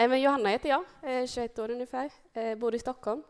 Eh, 0.00 0.08
men 0.08 0.20
Johanna 0.20 0.48
heter 0.48 0.68
jag, 0.68 0.84
eh, 1.02 1.26
21 1.26 1.58
år 1.58 1.70
ungefär, 1.70 2.10
eh, 2.32 2.54
bor 2.54 2.74
i 2.74 2.78
Stockholm 2.78 3.22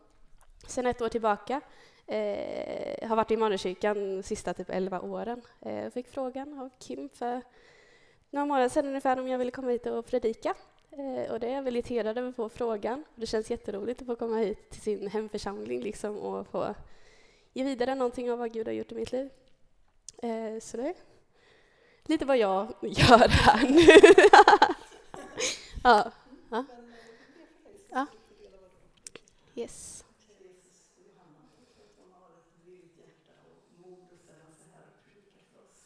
sedan 0.67 0.85
ett 0.85 1.01
år 1.01 1.09
tillbaka. 1.09 1.61
Eh, 2.07 3.07
har 3.07 3.15
varit 3.15 3.31
i 3.31 3.33
Immanuelskyrkan 3.33 4.17
de 4.17 4.23
sista 4.23 4.53
typ 4.53 4.69
11 4.69 5.01
åren. 5.01 5.41
Eh, 5.61 5.89
fick 5.89 6.07
frågan 6.07 6.59
av 6.59 6.69
Kim 6.79 7.09
för 7.09 7.41
några 8.29 8.45
månader 8.45 8.69
sedan 8.69 8.87
ungefär 8.87 9.19
om 9.19 9.27
jag 9.27 9.37
ville 9.37 9.51
komma 9.51 9.71
hit 9.71 9.85
och 9.85 10.05
predika. 10.05 10.53
Eh, 10.91 11.31
och 11.31 11.39
det 11.39 11.47
är 11.47 11.55
jag 11.55 11.63
väldigt 11.63 11.87
hedrad 11.87 12.17
över 12.17 12.29
att 12.29 12.35
få 12.35 12.49
frågan. 12.49 13.03
Det 13.15 13.25
känns 13.25 13.51
jätteroligt 13.51 14.01
att 14.01 14.07
få 14.07 14.15
komma 14.15 14.37
hit 14.37 14.69
till 14.69 14.81
sin 14.81 15.07
hemförsamling 15.07 15.81
liksom, 15.81 16.17
och 16.17 16.47
få 16.47 16.75
ge 17.53 17.63
vidare 17.63 17.95
någonting 17.95 18.31
av 18.31 18.39
vad 18.39 18.53
Gud 18.53 18.67
har 18.67 18.73
gjort 18.73 18.91
i 18.91 18.95
mitt 18.95 19.11
liv. 19.11 19.29
Eh, 20.17 20.59
så 20.61 20.77
det 20.77 20.83
är 20.83 20.95
lite 22.03 22.25
vad 22.25 22.37
jag 22.37 22.67
gör 22.81 23.27
här 23.27 23.69
nu. 23.69 24.21
ja 25.83 26.11
ja. 26.51 26.65
ja. 27.89 28.05
Yes. 29.55 30.03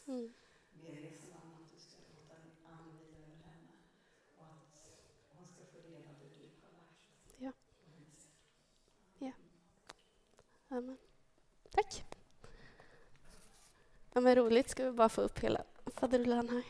Mm. 0.08 0.34
Ja. 7.38 7.52
Ja. 9.20 9.32
Amen. 10.70 10.98
Tack. 11.72 12.04
Ja, 14.14 14.22
men 14.22 14.36
roligt. 14.36 14.70
Ska 14.70 14.86
vi 14.86 14.92
bara 14.92 15.10
få 15.10 15.22
upp 15.22 15.40
hela 15.40 15.64
faderullan 15.86 16.50
här. 16.50 16.64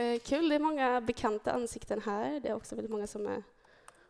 Eh, 0.00 0.18
kul, 0.18 0.48
det 0.48 0.54
är 0.54 0.58
många 0.58 1.00
bekanta 1.00 1.52
ansikten 1.52 2.00
här. 2.00 2.40
Det 2.40 2.48
är 2.48 2.54
också 2.54 2.74
väldigt 2.74 2.90
många 2.90 3.06
som 3.06 3.26
är 3.26 3.42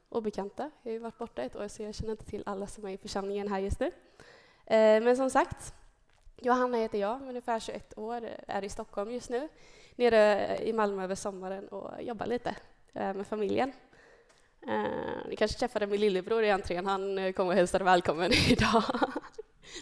obekanta. 0.09 0.71
Jag 0.83 0.91
har 0.91 0.93
ju 0.93 0.99
varit 0.99 1.19
borta 1.19 1.43
ett 1.43 1.57
år 1.57 1.69
så 1.69 1.83
jag 1.83 1.95
känner 1.95 2.11
inte 2.11 2.25
till 2.25 2.43
alla 2.47 2.67
som 2.67 2.85
är 2.85 2.91
i 2.91 2.97
församlingen 2.97 3.49
här 3.49 3.59
just 3.59 3.81
nu. 3.81 3.87
Eh, 4.67 5.03
men 5.03 5.17
som 5.17 5.31
sagt, 5.31 5.75
Johanna 6.37 6.77
heter 6.77 6.99
jag, 6.99 7.23
ungefär 7.23 7.61
21 7.61 7.99
år, 7.99 8.29
är 8.47 8.65
i 8.65 8.69
Stockholm 8.69 9.11
just 9.11 9.31
nu. 9.31 9.49
Nere 9.97 10.59
i 10.63 10.73
Malmö 10.73 11.05
över 11.05 11.15
sommaren 11.15 11.69
och 11.69 12.03
jobbar 12.03 12.27
lite 12.27 12.57
eh, 12.93 13.15
med 13.15 13.27
familjen. 13.27 13.73
Eh, 14.69 15.29
ni 15.29 15.37
kanske 15.37 15.59
träffade 15.59 15.87
min 15.87 16.01
lillebror 16.01 16.43
i 16.43 16.51
entrén, 16.51 16.87
han 16.87 17.19
eh, 17.19 17.33
kom 17.33 17.49
och 17.49 17.55
hälsade 17.55 17.85
välkommen 17.85 18.33
idag. 18.49 18.83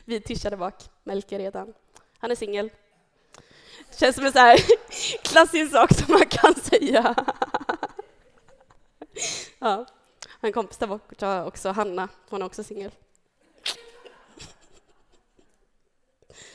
Vi 0.05 0.21
tischade 0.21 0.57
där 0.57 0.61
bak, 0.61 0.83
Melker 1.05 1.39
redan. 1.39 1.75
Han 2.19 2.31
är 2.31 2.35
singel. 2.35 2.71
Känns 3.97 4.17
som 4.17 4.27
en 4.27 4.33
så 4.33 4.39
här 4.39 4.59
klassisk 5.23 5.73
sak 5.73 5.95
som 5.95 6.13
man 6.15 6.27
kan 6.27 6.55
säga. 6.55 7.15
ja. 9.59 9.87
En 10.41 10.53
kompis 10.53 10.79
där 10.79 10.87
borta 10.87 11.45
också, 11.45 11.69
Hanna, 11.69 12.09
hon 12.29 12.43
är 12.43 12.47
också 12.47 12.65
singel. 12.65 12.91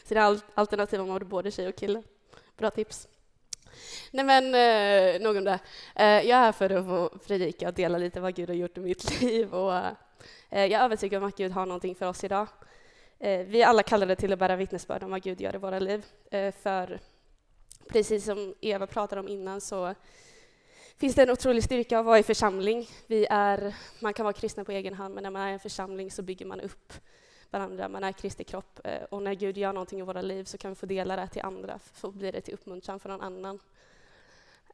Så 0.03 0.13
det 0.13 0.19
är 0.19 0.39
alternativ 0.53 1.01
om 1.01 1.07
man 1.07 1.13
har 1.13 1.19
både 1.19 1.51
tjej 1.51 1.67
och 1.67 1.75
kille. 1.75 2.03
Bra 2.57 2.71
tips. 2.71 3.07
Nej 4.11 4.25
men, 4.25 4.55
eh, 4.55 5.21
nog 5.21 5.37
om 5.37 5.43
det. 5.43 5.59
Eh, 5.95 6.05
jag 6.05 6.29
är 6.29 6.39
här 6.39 6.51
för 6.51 6.69
att 6.69 6.85
få 6.85 7.17
predika 7.27 7.67
och 7.67 7.73
dela 7.73 7.97
lite 7.97 8.21
vad 8.21 8.35
Gud 8.35 8.49
har 8.49 8.55
gjort 8.55 8.77
i 8.77 8.79
mitt 8.79 9.21
liv. 9.21 9.53
Och, 9.53 9.75
eh, 9.75 10.65
jag 10.65 10.71
är 10.71 10.83
övertygad 10.83 11.23
om 11.23 11.29
att 11.29 11.37
Gud 11.37 11.51
har 11.51 11.65
någonting 11.65 11.95
för 11.95 12.05
oss 12.05 12.23
idag. 12.23 12.47
Eh, 13.19 13.39
vi 13.39 13.61
är 13.61 13.67
alla 13.67 13.83
kallade 13.83 14.15
till 14.15 14.33
att 14.33 14.39
bära 14.39 14.55
vittnesbörd 14.55 15.03
om 15.03 15.11
vad 15.11 15.21
Gud 15.21 15.41
gör 15.41 15.55
i 15.55 15.57
våra 15.57 15.79
liv. 15.79 16.05
Eh, 16.31 16.53
för 16.63 16.99
precis 17.87 18.25
som 18.25 18.55
Eva 18.61 18.87
pratade 18.87 19.21
om 19.21 19.27
innan 19.27 19.61
så 19.61 19.95
finns 20.97 21.15
det 21.15 21.23
en 21.23 21.29
otrolig 21.29 21.63
styrka 21.63 21.99
att 21.99 22.05
vara 22.05 22.19
i 22.19 22.23
församling. 22.23 22.89
Vi 23.07 23.27
är, 23.29 23.75
man 23.99 24.13
kan 24.13 24.23
vara 24.23 24.33
kristen 24.33 24.65
på 24.65 24.71
egen 24.71 24.93
hand, 24.93 25.13
men 25.13 25.23
när 25.23 25.31
man 25.31 25.41
är 25.41 25.49
i 25.49 25.53
en 25.53 25.59
församling 25.59 26.11
så 26.11 26.21
bygger 26.21 26.45
man 26.45 26.61
upp 26.61 26.93
varandra. 27.53 27.89
Man 27.89 28.03
är 28.03 28.11
Kristi 28.11 28.43
kropp 28.43 28.79
eh, 28.83 29.03
och 29.03 29.23
när 29.23 29.33
Gud 29.33 29.57
gör 29.57 29.73
någonting 29.73 29.99
i 29.99 30.01
våra 30.01 30.21
liv 30.21 30.43
så 30.43 30.57
kan 30.57 30.71
vi 30.71 30.75
få 30.75 30.85
dela 30.85 31.15
det 31.15 31.27
till 31.27 31.41
andra, 31.41 31.79
så 31.93 32.11
blir 32.11 32.31
det 32.31 32.41
till 32.41 32.53
uppmuntran 32.53 32.99
för 32.99 33.09
någon 33.09 33.21
annan. 33.21 33.59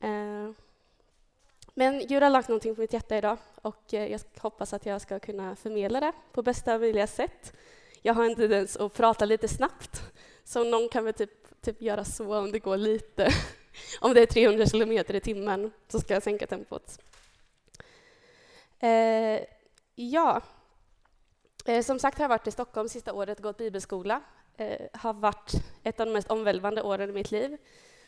Eh, 0.01 0.51
men 1.73 2.07
Gud 2.07 2.23
har 2.23 2.29
lagt 2.29 2.49
någonting 2.49 2.75
på 2.75 2.81
mitt 2.81 2.93
hjärta 2.93 3.17
idag 3.17 3.37
och 3.61 3.93
eh, 3.93 4.11
jag 4.11 4.21
hoppas 4.39 4.73
att 4.73 4.85
jag 4.85 5.01
ska 5.01 5.19
kunna 5.19 5.55
förmedla 5.55 5.99
det 5.99 6.13
på 6.31 6.41
bästa 6.41 6.79
möjliga 6.79 7.07
sätt. 7.07 7.53
Jag 8.01 8.13
har 8.13 8.25
en 8.25 8.35
tendens 8.35 8.77
att 8.77 8.93
prata 8.93 9.25
lite 9.25 9.47
snabbt, 9.47 10.01
så 10.43 10.63
någon 10.63 10.89
kan 10.89 11.05
väl 11.05 11.13
typ, 11.13 11.47
typ 11.61 11.81
göra 11.81 12.05
så 12.05 12.37
om 12.37 12.51
det 12.51 12.59
går 12.59 12.77
lite. 12.77 13.29
om 14.01 14.13
det 14.13 14.21
är 14.21 14.25
300 14.25 14.65
kilometer 14.65 15.15
i 15.15 15.19
timmen 15.19 15.71
så 15.87 15.99
ska 15.99 16.13
jag 16.13 16.23
sänka 16.23 16.47
tempot. 16.47 16.99
Eh, 18.79 19.39
ja, 19.95 20.41
eh, 21.65 21.83
som 21.83 21.99
sagt 21.99 22.17
har 22.17 22.23
jag 22.23 22.29
varit 22.29 22.47
i 22.47 22.51
Stockholm 22.51 22.89
sista 22.89 23.13
året, 23.13 23.39
gått 23.39 23.57
bibelskola. 23.57 24.21
Eh, 24.57 24.87
har 24.93 25.13
varit 25.13 25.53
ett 25.83 25.99
av 25.99 26.05
de 26.05 26.13
mest 26.13 26.31
omvälvande 26.31 26.81
åren 26.81 27.09
i 27.09 27.13
mitt 27.13 27.31
liv. 27.31 27.57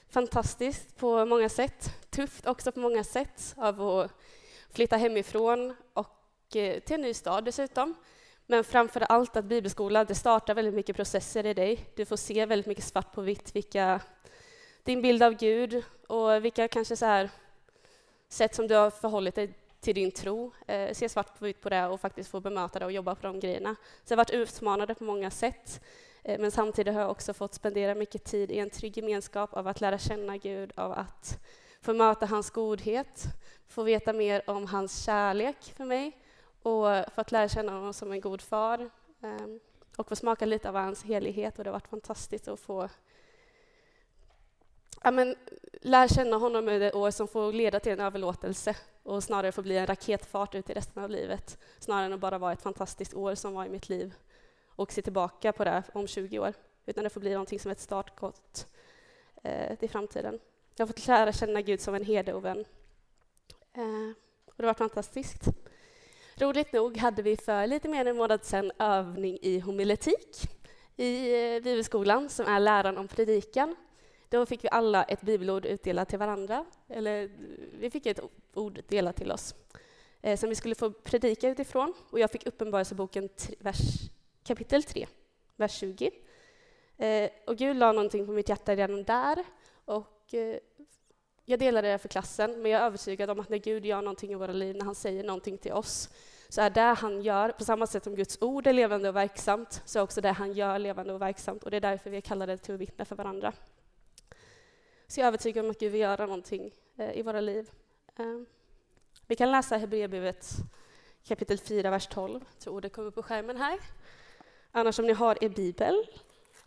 Fantastiskt 0.09 0.97
på 0.97 1.25
många 1.25 1.49
sätt, 1.49 1.89
tufft 2.09 2.47
också 2.47 2.71
på 2.71 2.79
många 2.79 3.03
sätt 3.03 3.53
av 3.57 3.81
att 3.81 4.11
flytta 4.69 4.97
hemifrån 4.97 5.75
och 5.93 6.55
eh, 6.55 6.79
till 6.79 6.95
en 6.95 7.01
ny 7.01 7.13
stad 7.13 7.45
dessutom. 7.45 7.95
Men 8.45 8.63
framför 8.63 9.01
allt 9.01 9.35
att 9.35 9.45
bibelskola, 9.45 10.05
det 10.05 10.15
startar 10.15 10.53
väldigt 10.53 10.73
mycket 10.73 10.95
processer 10.95 11.45
i 11.45 11.53
dig. 11.53 11.89
Du 11.95 12.05
får 12.05 12.17
se 12.17 12.45
väldigt 12.45 12.67
mycket 12.67 12.83
svart 12.83 13.13
på 13.13 13.21
vitt 13.21 13.55
vilka 13.55 14.01
din 14.83 15.01
bild 15.01 15.23
av 15.23 15.33
Gud 15.33 15.83
och 16.07 16.45
vilka 16.45 16.67
kanske 16.67 16.95
så 16.95 17.05
här 17.05 17.29
sätt 18.29 18.55
som 18.55 18.67
du 18.67 18.75
har 18.75 18.89
förhållit 18.89 19.35
dig 19.35 19.53
till 19.79 19.95
din 19.95 20.11
tro. 20.11 20.51
Eh, 20.67 20.93
se 20.93 21.09
svart 21.09 21.39
på 21.39 21.45
vitt 21.45 21.61
på 21.61 21.69
det 21.69 21.87
och 21.87 22.01
faktiskt 22.01 22.29
få 22.29 22.39
bemöta 22.39 22.79
det 22.79 22.85
och 22.85 22.91
jobba 22.91 23.15
på 23.15 23.27
de 23.27 23.39
grejerna. 23.39 23.75
Så 24.03 24.11
jag 24.11 24.17
har 24.17 24.23
varit 24.23 24.33
utmanande 24.33 24.95
på 24.95 25.03
många 25.03 25.31
sätt. 25.31 25.81
Eh, 26.23 26.39
men 26.39 26.51
samtidigt 26.51 26.93
har 26.93 27.01
jag 27.01 27.11
också 27.11 27.33
fått 27.33 27.53
spendera 27.53 27.95
mycket 27.95 28.23
tid 28.23 28.51
i 28.51 28.59
en 28.59 28.69
trygg 28.69 28.97
gemenskap 28.97 29.53
av 29.53 29.67
att 29.67 29.81
lära 29.81 29.97
känna 29.97 30.37
Gud, 30.37 30.71
av 30.75 30.91
att 30.91 31.39
få 31.81 31.93
möta 31.93 32.25
hans 32.25 32.49
godhet, 32.49 33.23
få 33.67 33.83
veta 33.83 34.13
mer 34.13 34.49
om 34.49 34.65
hans 34.65 35.03
kärlek 35.05 35.73
för 35.77 35.85
mig 35.85 36.17
och 36.61 37.13
fått 37.15 37.31
lära 37.31 37.49
känna 37.49 37.71
honom 37.71 37.93
som 37.93 38.11
en 38.11 38.21
god 38.21 38.41
far 38.41 38.89
ehm, 39.21 39.59
och 39.97 40.07
få 40.07 40.15
smaka 40.15 40.45
lite 40.45 40.69
av 40.69 40.75
hans 40.75 41.03
helighet 41.03 41.57
och 41.57 41.63
det 41.63 41.69
har 41.69 41.73
varit 41.73 41.87
fantastiskt 41.87 42.47
att 42.47 42.59
få 42.59 42.89
ja, 45.03 45.11
men, 45.11 45.35
lära 45.81 46.07
känna 46.07 46.37
honom 46.37 46.67
under 46.67 46.87
ett 46.87 46.95
år 46.95 47.11
som 47.11 47.27
får 47.27 47.53
leda 47.53 47.79
till 47.79 47.91
en 47.91 47.99
överlåtelse 47.99 48.75
och 49.03 49.23
snarare 49.23 49.51
få 49.51 49.61
bli 49.61 49.77
en 49.77 49.87
raketfart 49.87 50.55
ut 50.55 50.69
i 50.69 50.73
resten 50.73 51.03
av 51.03 51.09
livet 51.09 51.57
snarare 51.79 52.05
än 52.05 52.13
att 52.13 52.19
bara 52.19 52.37
vara 52.37 52.53
ett 52.53 52.61
fantastiskt 52.61 53.13
år 53.13 53.35
som 53.35 53.53
var 53.53 53.65
i 53.65 53.69
mitt 53.69 53.89
liv 53.89 54.13
och 54.67 54.91
se 54.91 55.01
tillbaka 55.01 55.51
på 55.51 55.63
det 55.63 55.83
om 55.93 56.07
20 56.07 56.39
år 56.39 56.53
utan 56.85 57.03
det 57.03 57.09
får 57.09 57.21
bli 57.21 57.31
någonting 57.31 57.59
som 57.59 57.71
ett 57.71 57.79
startkott 57.79 58.67
eh, 59.43 59.75
till 59.75 59.89
framtiden. 59.89 60.39
Jag 60.75 60.85
har 60.85 60.93
fått 60.93 61.07
lära 61.07 61.31
känna 61.31 61.61
Gud 61.61 61.81
som 61.81 61.95
en 61.95 62.05
herde 62.05 62.33
och 62.33 62.45
vän. 62.45 62.65
Eh, 63.73 64.11
och 64.45 64.53
det 64.57 64.63
har 64.63 64.67
varit 64.67 64.77
fantastiskt. 64.77 65.43
Roligt 66.41 66.73
nog 66.73 66.97
hade 66.97 67.21
vi 67.21 67.37
för 67.37 67.67
lite 67.67 67.89
mer 67.89 68.01
än 68.01 68.07
en 68.07 68.17
månad 68.17 68.45
sedan 68.45 68.71
övning 68.79 69.37
i 69.41 69.59
homiletik 69.59 70.37
i 70.95 71.33
eh, 71.33 71.63
bibelskolan, 71.63 72.29
som 72.29 72.45
är 72.45 72.59
läran 72.59 72.97
om 72.97 73.07
predikan. 73.07 73.75
Då 74.29 74.45
fick 74.45 74.63
vi 74.63 74.69
alla 74.71 75.03
ett 75.03 75.21
bibelord 75.21 75.65
utdelat 75.65 76.09
till 76.09 76.19
varandra, 76.19 76.65
eller 76.87 77.31
vi 77.79 77.89
fick 77.89 78.05
ett 78.05 78.19
ord 78.53 78.81
delat 78.87 79.15
till 79.15 79.31
oss, 79.31 79.55
eh, 80.21 80.37
som 80.39 80.49
vi 80.49 80.55
skulle 80.55 80.75
få 80.75 80.91
predika 80.91 81.49
utifrån. 81.49 81.93
Och 82.09 82.19
jag 82.19 82.31
fick 82.31 82.47
Uppenbarelseboken 82.47 83.29
kapitel 84.43 84.83
3, 84.83 85.07
vers 85.55 85.79
20. 85.79 86.11
Eh, 86.97 87.29
och 87.47 87.57
Gud 87.57 87.75
la 87.75 87.91
någonting 87.91 88.25
på 88.25 88.31
mitt 88.31 88.49
hjärta 88.49 88.75
redan 88.75 89.03
där, 89.03 89.43
och 89.85 90.33
eh, 90.33 90.57
jag 91.51 91.59
delar 91.59 91.81
det 91.81 91.97
för 91.97 92.09
klassen, 92.09 92.61
men 92.61 92.71
jag 92.71 92.81
är 92.81 92.85
övertygad 92.85 93.29
om 93.29 93.39
att 93.39 93.49
när 93.49 93.57
Gud 93.57 93.85
gör 93.85 94.01
någonting 94.01 94.31
i 94.31 94.35
våra 94.35 94.51
liv, 94.53 94.75
när 94.75 94.85
han 94.85 94.95
säger 94.95 95.23
någonting 95.23 95.57
till 95.57 95.73
oss, 95.73 96.09
så 96.49 96.61
är 96.61 96.69
det 96.69 96.81
han 96.81 97.21
gör, 97.21 97.49
på 97.49 97.63
samma 97.63 97.87
sätt 97.87 98.03
som 98.03 98.15
Guds 98.15 98.37
ord 98.41 98.67
är 98.67 98.73
levande 98.73 99.09
och 99.09 99.15
verksamt, 99.15 99.81
så 99.85 99.99
är 99.99 100.03
också 100.03 100.21
det 100.21 100.31
han 100.31 100.53
gör 100.53 100.79
levande 100.79 101.13
och 101.13 101.21
verksamt. 101.21 101.63
Och 101.63 101.71
det 101.71 101.77
är 101.77 101.81
därför 101.81 102.09
vi 102.09 102.17
är 102.17 102.21
kallade 102.21 102.57
till 102.57 102.73
att 102.73 102.81
vittna 102.81 103.05
för 103.05 103.15
varandra. 103.15 103.53
Så 105.07 105.19
jag 105.19 105.23
är 105.23 105.27
övertygad 105.27 105.65
om 105.65 105.71
att 105.71 105.79
Gud 105.79 105.91
vill 105.91 106.01
göra 106.01 106.25
någonting 106.25 106.71
eh, 106.97 107.17
i 107.17 107.21
våra 107.21 107.41
liv. 107.41 107.69
Eh, 108.15 108.41
vi 109.27 109.35
kan 109.35 109.51
läsa 109.51 109.77
Hebreerbrevet 109.77 110.47
kapitel 111.23 111.57
4, 111.57 111.89
vers 111.89 112.07
12. 112.07 112.45
Jag 112.53 112.59
tror 112.59 112.81
det 112.81 112.89
kommer 112.89 113.11
på 113.11 113.23
skärmen 113.23 113.57
här. 113.57 113.79
Annars 114.71 114.99
om 114.99 115.05
ni 115.05 115.13
har 115.13 115.43
er 115.43 115.49
bibel, 115.49 116.07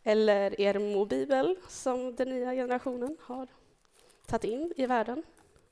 eller 0.02 0.60
er 0.60 0.78
mobibel, 0.78 1.56
som 1.68 2.16
den 2.16 2.28
nya 2.28 2.52
generationen 2.52 3.16
har 3.20 3.48
tagit 4.26 4.44
in 4.44 4.72
i 4.76 4.86
världen, 4.86 5.22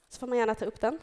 så 0.09 0.19
får 0.19 0.27
man 0.27 0.39
gärna 0.39 0.55
ta 0.55 0.65
upp 0.65 0.81
den. 0.81 0.99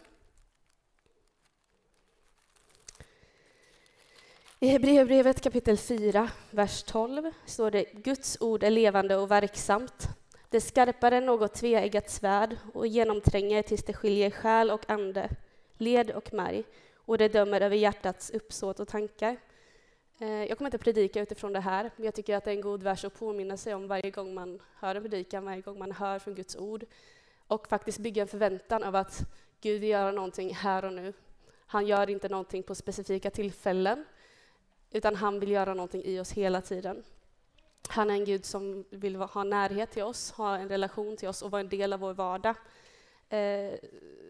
I 4.61 4.67
Hebreerbrevet 4.67 5.41
kapitel 5.41 5.77
4, 5.77 6.29
vers 6.51 6.83
12 6.83 7.31
står 7.45 7.71
det 7.71 7.83
Guds 7.93 8.37
ord 8.39 8.63
är 8.63 8.69
levande 8.69 9.15
och 9.15 9.31
verksamt. 9.31 10.07
Det 10.49 10.57
är 10.57 10.61
skarpare 10.61 11.17
än 11.17 11.25
något 11.25 11.53
tveeggat 11.53 12.09
svärd 12.09 12.57
och 12.73 12.87
genomtränger 12.87 13.61
tills 13.61 13.83
det 13.83 13.93
skiljer 13.93 14.31
själ 14.31 14.71
och 14.71 14.89
ande, 14.89 15.29
led 15.77 16.11
och 16.11 16.33
märg, 16.33 16.63
och 16.95 17.17
det 17.17 17.27
dömer 17.27 17.61
över 17.61 17.75
hjärtats 17.75 18.29
uppsåt 18.29 18.79
och 18.79 18.87
tankar. 18.87 19.37
Eh, 20.19 20.45
jag 20.45 20.57
kommer 20.57 20.67
inte 20.67 20.77
predika 20.77 21.21
utifrån 21.21 21.53
det 21.53 21.59
här, 21.59 21.91
men 21.95 22.05
jag 22.05 22.15
tycker 22.15 22.35
att 22.35 22.45
det 22.45 22.51
är 22.51 22.55
en 22.55 22.61
god 22.61 22.83
vers 22.83 23.05
att 23.05 23.19
påminna 23.19 23.57
sig 23.57 23.73
om 23.73 23.87
varje 23.87 24.11
gång 24.11 24.33
man 24.33 24.59
hör 24.75 24.95
en 24.95 25.01
predikan, 25.01 25.45
varje 25.45 25.61
gång 25.61 25.79
man 25.79 25.91
hör 25.91 26.19
från 26.19 26.35
Guds 26.35 26.55
ord, 26.55 26.85
och 27.49 27.67
faktiskt 27.67 27.99
bygga 27.99 28.21
en 28.21 28.27
förväntan 28.27 28.83
av 28.83 28.95
att 28.95 29.21
Gud 29.61 29.81
vill 29.81 29.89
göra 29.89 30.11
någonting 30.11 30.55
här 30.55 30.85
och 30.85 30.93
nu. 30.93 31.13
Han 31.65 31.87
gör 31.87 32.09
inte 32.09 32.29
någonting 32.29 32.63
på 32.63 32.75
specifika 32.75 33.31
tillfällen, 33.31 34.05
utan 34.91 35.15
han 35.15 35.39
vill 35.39 35.51
göra 35.51 35.73
någonting 35.73 36.03
i 36.05 36.19
oss 36.19 36.31
hela 36.31 36.61
tiden. 36.61 37.03
Han 37.89 38.09
är 38.09 38.13
en 38.13 38.25
Gud 38.25 38.45
som 38.45 38.85
vill 38.89 39.15
ha 39.15 39.43
närhet 39.43 39.91
till 39.91 40.03
oss, 40.03 40.31
ha 40.31 40.57
en 40.57 40.69
relation 40.69 41.17
till 41.17 41.27
oss 41.27 41.41
och 41.41 41.51
vara 41.51 41.59
en 41.59 41.69
del 41.69 41.93
av 41.93 41.99
vår 41.99 42.13
vardag. 42.13 42.55
Eh, 43.29 43.73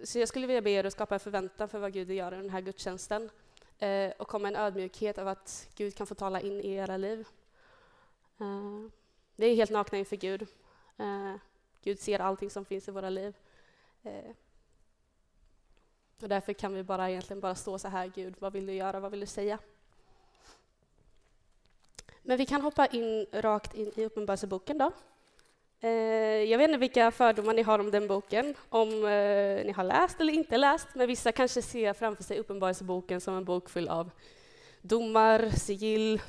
så 0.03 0.19
jag 0.19 0.27
skulle 0.27 0.47
vilja 0.47 0.61
be 0.61 0.69
er 0.69 0.83
att 0.83 0.93
skapa 0.93 1.15
en 1.15 1.19
förväntan 1.19 1.69
för 1.69 1.79
vad 1.79 1.93
Gud 1.93 2.07
vill 2.07 2.17
göra 2.17 2.35
i 2.35 2.41
den 2.41 2.49
här 2.49 2.61
gudstjänsten 2.61 3.29
eh, 3.79 4.11
och 4.17 4.27
komma 4.27 4.47
en 4.47 4.55
ödmjukhet 4.55 5.17
av 5.17 5.27
att 5.27 5.69
Gud 5.75 5.95
kan 5.95 6.07
få 6.07 6.15
tala 6.15 6.41
in 6.41 6.61
i 6.61 6.73
era 6.73 6.97
liv. 6.97 7.27
Eh, 8.39 8.91
det 9.35 9.45
är 9.45 9.55
helt 9.55 9.71
nakna 9.71 9.97
inför 9.97 10.15
Gud. 10.15 10.41
Eh, 10.97 11.35
Gud 11.83 11.99
ser 11.99 12.19
allting 12.19 12.49
som 12.49 12.65
finns 12.65 12.87
i 12.87 12.91
våra 12.91 13.09
liv. 13.09 13.35
Eh, 14.03 14.31
och 16.21 16.29
därför 16.29 16.53
kan 16.53 16.73
vi 16.73 16.83
bara 16.83 17.09
egentligen 17.09 17.39
bara 17.39 17.55
stå 17.55 17.79
så 17.79 17.87
här, 17.87 18.11
Gud, 18.15 18.35
vad 18.39 18.53
vill 18.53 18.65
du 18.65 18.73
göra, 18.73 18.99
vad 18.99 19.11
vill 19.11 19.19
du 19.19 19.25
säga? 19.25 19.59
Men 22.21 22.37
vi 22.37 22.45
kan 22.45 22.61
hoppa 22.61 22.85
in 22.87 23.25
rakt 23.31 23.75
in 23.75 23.91
i 23.95 24.05
Uppenbarelseboken 24.05 24.77
då. 24.77 24.91
Eh, 25.81 25.89
jag 26.43 26.57
vet 26.57 26.69
inte 26.69 26.77
vilka 26.79 27.11
fördomar 27.11 27.53
ni 27.53 27.61
har 27.61 27.79
om 27.79 27.91
den 27.91 28.07
boken, 28.07 28.55
om 28.69 28.89
eh, 28.89 29.65
ni 29.65 29.73
har 29.75 29.83
läst 29.83 30.21
eller 30.21 30.33
inte 30.33 30.57
läst, 30.57 30.87
men 30.93 31.07
vissa 31.07 31.31
kanske 31.31 31.61
ser 31.61 31.93
framför 31.93 32.23
sig 32.23 32.39
Uppenbarelseboken 32.39 33.21
som 33.21 33.33
en 33.33 33.45
bok 33.45 33.69
full 33.69 33.87
av 33.87 34.11
domar, 34.81 35.49
sigill, 35.49 36.21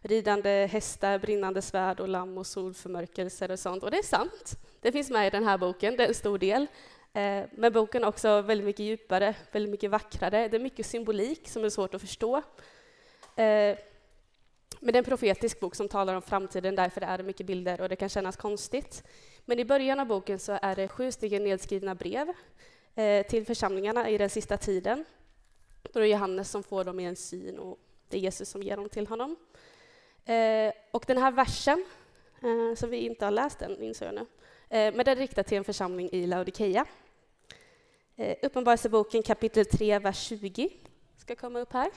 ridande 0.00 0.66
hästar, 0.66 1.18
brinnande 1.18 1.62
svärd 1.62 2.00
och 2.00 2.08
lamm 2.08 2.38
och 2.38 2.46
solförmörkelser 2.46 3.50
och 3.50 3.58
sånt. 3.58 3.82
Och 3.82 3.90
det 3.90 3.98
är 3.98 4.02
sant. 4.02 4.58
Det 4.80 4.92
finns 4.92 5.10
med 5.10 5.26
i 5.26 5.30
den 5.30 5.44
här 5.44 5.58
boken, 5.58 5.96
det 5.96 6.04
är 6.04 6.08
en 6.08 6.14
stor 6.14 6.38
del. 6.38 6.66
Eh, 7.12 7.44
men 7.52 7.72
boken 7.72 8.04
är 8.04 8.08
också 8.08 8.42
väldigt 8.42 8.64
mycket 8.64 8.86
djupare, 8.86 9.34
väldigt 9.52 9.70
mycket 9.70 9.90
vackrare. 9.90 10.48
Det 10.48 10.56
är 10.56 10.60
mycket 10.60 10.86
symbolik 10.86 11.48
som 11.48 11.64
är 11.64 11.68
svårt 11.68 11.94
att 11.94 12.00
förstå. 12.00 12.36
Eh, 13.36 13.78
men 14.80 14.92
det 14.92 14.96
är 14.96 14.98
en 14.98 15.04
profetisk 15.04 15.60
bok 15.60 15.74
som 15.74 15.88
talar 15.88 16.14
om 16.14 16.22
framtiden, 16.22 16.74
därför 16.74 17.00
är 17.00 17.18
det 17.18 17.24
mycket 17.24 17.46
bilder 17.46 17.80
och 17.80 17.88
det 17.88 17.96
kan 17.96 18.08
kännas 18.08 18.36
konstigt. 18.36 19.04
Men 19.44 19.58
i 19.58 19.64
början 19.64 20.00
av 20.00 20.06
boken 20.06 20.38
så 20.38 20.58
är 20.62 20.76
det 20.76 20.88
sju 20.88 21.12
stycken 21.12 21.44
nedskrivna 21.44 21.94
brev 21.94 22.32
eh, 22.94 23.26
till 23.26 23.46
församlingarna 23.46 24.08
i 24.10 24.18
den 24.18 24.30
sista 24.30 24.56
tiden. 24.56 25.04
Då 25.82 25.98
är 25.98 26.02
det 26.02 26.08
Johannes 26.08 26.50
som 26.50 26.62
får 26.62 26.84
dem 26.84 27.00
i 27.00 27.04
en 27.04 27.16
syn 27.16 27.58
och 27.58 27.78
det 28.08 28.16
är 28.16 28.20
Jesus 28.20 28.48
som 28.48 28.62
ger 28.62 28.76
dem 28.76 28.88
till 28.88 29.06
honom. 29.06 29.36
Och 30.90 31.04
den 31.06 31.18
här 31.18 31.30
versen, 31.30 31.84
som 32.76 32.90
vi 32.90 32.96
inte 32.96 33.24
har 33.24 33.32
läst 33.32 33.62
än, 33.62 33.82
insåg 33.82 34.08
jag 34.08 34.14
nu, 34.14 34.26
Eh, 34.70 34.94
men 34.94 35.04
den 35.04 35.08
är 35.08 35.16
riktad 35.16 35.42
till 35.42 35.58
en 35.58 35.64
församling 35.64 36.08
i 36.12 36.26
Laodikeia. 36.26 36.86
Eh, 38.16 38.36
Uppenbarelseboken 38.42 39.22
kapitel 39.22 39.66
3, 39.66 39.98
vers 39.98 40.18
20 40.18 40.70
ska 41.16 41.36
komma 41.36 41.58
upp 41.58 41.72
här. 41.72 41.90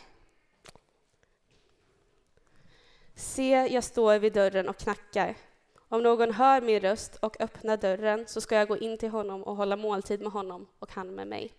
Se, 3.16 3.50
jag 3.50 3.84
står 3.84 4.20
vid 4.20 4.34
dörren 4.34 4.70
och 4.70 4.78
knackar. 4.78 5.36
Om 5.90 6.04
någon 6.04 6.34
hör 6.34 6.62
min 6.62 6.80
röst 6.80 7.16
och 7.16 7.42
öppnar 7.42 7.78
dörren 7.78 8.28
så 8.28 8.42
ska 8.42 8.56
jag 8.56 8.68
gå 8.68 8.78
in 8.78 8.98
till 8.98 9.10
honom 9.10 9.44
och 9.44 9.56
hålla 9.56 9.76
måltid 9.76 10.22
med 10.22 10.32
honom 10.32 10.68
och 10.80 10.92
han 10.92 11.16
med 11.16 11.28
mig. 11.28 11.54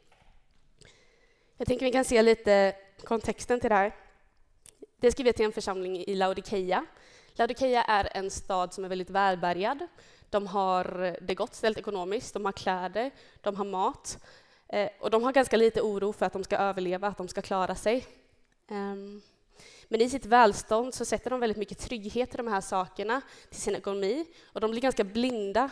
Jag 1.56 1.68
tänker 1.68 1.86
vi 1.86 1.92
kan 1.92 2.04
se 2.04 2.22
lite 2.22 2.76
kontexten 3.04 3.60
till 3.60 3.70
det 3.70 3.76
här. 3.76 3.92
Det 4.96 5.06
är 5.06 5.10
skrivet 5.10 5.36
till 5.36 5.44
en 5.44 5.52
församling 5.52 5.96
i 5.96 6.14
Laodikeia. 6.14 6.86
Laodikeia 7.32 7.82
är 7.82 8.08
en 8.16 8.30
stad 8.30 8.74
som 8.74 8.84
är 8.84 8.88
väldigt 8.88 9.10
välbärgad. 9.10 9.86
De 10.32 10.46
har 10.46 11.02
eh, 11.02 11.14
det 11.20 11.34
gott 11.34 11.54
ställt 11.54 11.78
ekonomiskt, 11.78 12.34
de 12.34 12.44
har 12.44 12.52
kläder, 12.52 13.10
de 13.40 13.56
har 13.56 13.64
mat 13.64 14.18
eh, 14.68 14.88
och 15.00 15.10
de 15.10 15.22
har 15.22 15.32
ganska 15.32 15.56
lite 15.56 15.80
oro 15.80 16.12
för 16.12 16.26
att 16.26 16.32
de 16.32 16.44
ska 16.44 16.56
överleva, 16.56 17.08
att 17.08 17.18
de 17.18 17.28
ska 17.28 17.42
klara 17.42 17.74
sig. 17.74 18.06
Um, 18.70 19.22
men 19.88 20.00
i 20.00 20.10
sitt 20.10 20.26
välstånd 20.26 20.94
så 20.94 21.04
sätter 21.04 21.30
de 21.30 21.40
väldigt 21.40 21.56
mycket 21.56 21.78
trygghet 21.78 22.34
i 22.34 22.36
de 22.36 22.48
här 22.48 22.60
sakerna 22.60 23.20
till 23.50 23.60
sin 23.60 23.74
ekonomi 23.74 24.26
och 24.44 24.60
de 24.60 24.70
blir 24.70 24.80
ganska 24.80 25.04
blinda, 25.04 25.70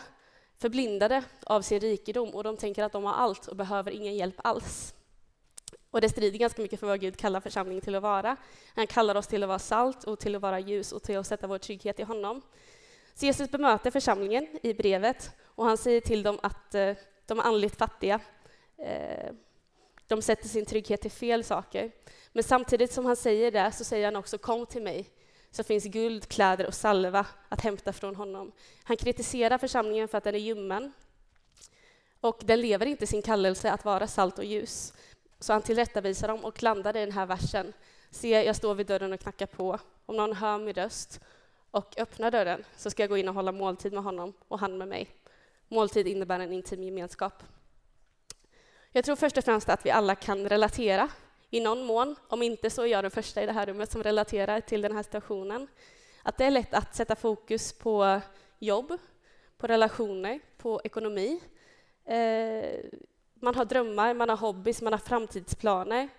förblindade 0.57 1.23
av 1.45 1.61
sin 1.61 1.79
rikedom 1.79 2.29
och 2.29 2.43
de 2.43 2.57
tänker 2.57 2.83
att 2.83 2.91
de 2.91 3.03
har 3.03 3.13
allt 3.13 3.47
och 3.47 3.55
behöver 3.55 3.91
ingen 3.91 4.15
hjälp 4.15 4.35
alls. 4.37 4.93
Och 5.91 6.01
det 6.01 6.09
strider 6.09 6.39
ganska 6.39 6.61
mycket 6.61 6.79
för 6.79 6.87
vad 6.87 6.99
Gud 6.99 7.17
kallar 7.17 7.41
församlingen 7.41 7.81
till 7.81 7.95
att 7.95 8.03
vara. 8.03 8.37
Han 8.75 8.87
kallar 8.87 9.15
oss 9.15 9.27
till 9.27 9.43
att 9.43 9.47
vara 9.47 9.59
salt 9.59 10.03
och 10.03 10.19
till 10.19 10.35
att 10.35 10.41
vara 10.41 10.59
ljus 10.59 10.91
och 10.91 11.03
till 11.03 11.17
att 11.17 11.27
sätta 11.27 11.47
vår 11.47 11.57
trygghet 11.57 11.99
i 11.99 12.03
honom. 12.03 12.41
Så 13.21 13.25
Jesus 13.25 13.51
bemöter 13.51 13.91
församlingen 13.91 14.47
i 14.63 14.73
brevet 14.73 15.31
och 15.45 15.65
han 15.65 15.77
säger 15.77 16.01
till 16.01 16.23
dem 16.23 16.39
att 16.43 16.75
eh, 16.75 16.93
de 17.25 17.39
är 17.39 17.43
andligt 17.43 17.77
fattiga. 17.77 18.19
Eh, 18.77 19.31
de 20.07 20.21
sätter 20.21 20.47
sin 20.47 20.65
trygghet 20.65 21.01
till 21.01 21.11
fel 21.11 21.43
saker. 21.43 21.91
Men 22.31 22.43
samtidigt 22.43 22.91
som 22.91 23.05
han 23.05 23.15
säger 23.15 23.51
det 23.51 23.71
så 23.71 23.83
säger 23.83 24.05
han 24.05 24.15
också 24.15 24.37
kom 24.37 24.65
till 24.65 24.81
mig 24.81 25.09
så 25.51 25.63
finns 25.63 25.83
guld, 25.83 26.27
kläder 26.27 26.67
och 26.67 26.73
salva 26.73 27.25
att 27.49 27.61
hämta 27.61 27.93
från 27.93 28.15
honom. 28.15 28.51
Han 28.83 28.97
kritiserar 28.97 29.57
församlingen 29.57 30.07
för 30.07 30.17
att 30.17 30.23
den 30.23 30.35
är 30.35 30.39
ljummen 30.39 30.93
och 32.21 32.41
den 32.45 32.61
lever 32.61 32.85
inte 32.85 33.07
sin 33.07 33.21
kallelse 33.21 33.71
att 33.71 33.85
vara 33.85 34.07
salt 34.07 34.39
och 34.39 34.45
ljus. 34.45 34.93
Så 35.39 35.53
han 35.53 35.61
tillrättavisar 35.61 36.27
dem 36.27 36.45
och 36.45 36.63
landar 36.63 36.97
i 36.97 36.99
den 36.99 37.11
här 37.11 37.25
versen. 37.25 37.73
Se, 38.11 38.43
jag 38.43 38.55
står 38.55 38.75
vid 38.75 38.87
dörren 38.87 39.13
och 39.13 39.19
knackar 39.19 39.45
på. 39.45 39.79
Om 40.05 40.17
någon 40.17 40.33
hör 40.33 40.57
min 40.57 40.73
röst 40.73 41.19
och 41.71 41.93
öppnar 41.97 42.31
dörren 42.31 42.65
så 42.77 42.89
ska 42.89 43.03
jag 43.03 43.09
gå 43.09 43.17
in 43.17 43.27
och 43.27 43.35
hålla 43.35 43.51
måltid 43.51 43.93
med 43.93 44.03
honom 44.03 44.33
och 44.47 44.59
han 44.59 44.77
med 44.77 44.87
mig. 44.87 45.09
Måltid 45.67 46.07
innebär 46.07 46.39
en 46.39 46.53
intim 46.53 46.83
gemenskap. 46.83 47.43
Jag 48.91 49.05
tror 49.05 49.15
först 49.15 49.37
och 49.37 49.43
främst 49.43 49.69
att 49.69 49.85
vi 49.85 49.91
alla 49.91 50.15
kan 50.15 50.49
relatera 50.49 51.09
i 51.49 51.59
någon 51.59 51.85
mån, 51.85 52.15
om 52.27 52.41
inte 52.41 52.69
så 52.69 52.81
är 52.81 52.85
jag 52.85 53.03
den 53.03 53.11
första 53.11 53.43
i 53.43 53.45
det 53.45 53.51
här 53.51 53.65
rummet 53.65 53.91
som 53.91 54.03
relaterar 54.03 54.61
till 54.61 54.81
den 54.81 54.95
här 54.95 55.03
situationen. 55.03 55.67
Att 56.23 56.37
det 56.37 56.45
är 56.45 56.51
lätt 56.51 56.73
att 56.73 56.95
sätta 56.95 57.15
fokus 57.15 57.73
på 57.73 58.21
jobb, 58.59 58.97
på 59.57 59.67
relationer, 59.67 60.39
på 60.57 60.81
ekonomi. 60.83 61.41
Eh, 62.05 62.79
man 63.33 63.55
har 63.55 63.65
drömmar, 63.65 64.13
man 64.13 64.29
har 64.29 64.37
hobbys, 64.37 64.81
man 64.81 64.93
har 64.93 64.97
framtidsplaner. 64.97 66.09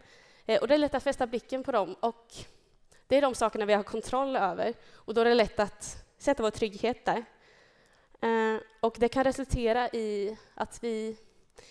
Eh, 0.46 0.60
och 0.60 0.68
det 0.68 0.74
är 0.74 0.78
lätt 0.78 0.94
att 0.94 1.02
fästa 1.02 1.26
blicken 1.26 1.64
på 1.64 1.72
dem 1.72 1.96
och 2.00 2.34
det 3.12 3.16
är 3.16 3.22
de 3.22 3.34
sakerna 3.34 3.64
vi 3.64 3.72
har 3.72 3.82
kontroll 3.82 4.36
över 4.36 4.74
och 4.94 5.14
då 5.14 5.20
är 5.20 5.24
det 5.24 5.34
lätt 5.34 5.60
att 5.60 6.04
sätta 6.18 6.42
vår 6.42 6.50
trygghet 6.50 7.04
där. 7.04 7.24
Eh, 8.20 8.60
och 8.80 8.96
det 8.98 9.08
kan 9.08 9.24
resultera 9.24 9.88
i 9.88 10.36
att 10.54 10.78
vi 10.82 11.16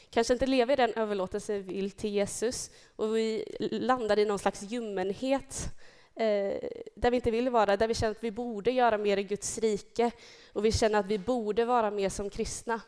kanske 0.09 0.33
inte 0.33 0.45
lever 0.45 0.73
i 0.73 0.75
den 0.75 0.93
överlåtelse 0.93 1.53
vi 1.53 1.73
vill 1.73 1.91
till 1.91 2.09
Jesus 2.09 2.71
och 2.95 3.17
vi 3.17 3.45
landar 3.71 4.19
i 4.19 4.25
någon 4.25 4.39
slags 4.39 4.61
ljummenhet 4.61 5.69
eh, 6.15 6.69
där 6.95 7.11
vi 7.11 7.15
inte 7.15 7.31
vill 7.31 7.49
vara, 7.49 7.77
där 7.77 7.87
vi 7.87 7.93
känner 7.93 8.11
att 8.11 8.23
vi 8.23 8.31
borde 8.31 8.71
göra 8.71 8.97
mer 8.97 9.17
i 9.17 9.23
Guds 9.23 9.57
rike 9.57 10.11
och 10.53 10.65
vi 10.65 10.71
känner 10.71 10.99
att 10.99 11.05
vi 11.05 11.17
borde 11.17 11.65
vara 11.65 11.91
mer 11.91 12.09
som 12.09 12.29
kristna. 12.29 12.81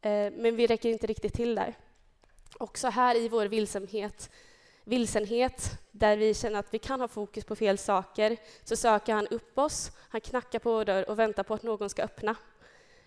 Eh, 0.00 0.32
men 0.32 0.56
vi 0.56 0.66
räcker 0.66 0.88
inte 0.88 1.06
riktigt 1.06 1.34
till 1.34 1.54
där. 1.54 1.74
Också 2.58 2.88
här 2.88 3.16
i 3.16 3.28
vår 3.28 3.46
vilsenhet, 3.46 4.30
vilsenhet, 4.86 5.78
där 5.92 6.16
vi 6.16 6.34
känner 6.34 6.58
att 6.58 6.74
vi 6.74 6.78
kan 6.78 7.00
ha 7.00 7.08
fokus 7.08 7.44
på 7.44 7.56
fel 7.56 7.78
saker, 7.78 8.36
så 8.64 8.76
söker 8.76 9.14
han 9.14 9.26
upp 9.26 9.58
oss, 9.58 9.90
han 10.08 10.20
knackar 10.20 10.58
på 10.58 10.72
vår 10.72 10.84
dörr 10.84 11.10
och 11.10 11.18
väntar 11.18 11.42
på 11.42 11.54
att 11.54 11.62
någon 11.62 11.90
ska 11.90 12.02
öppna. 12.02 12.36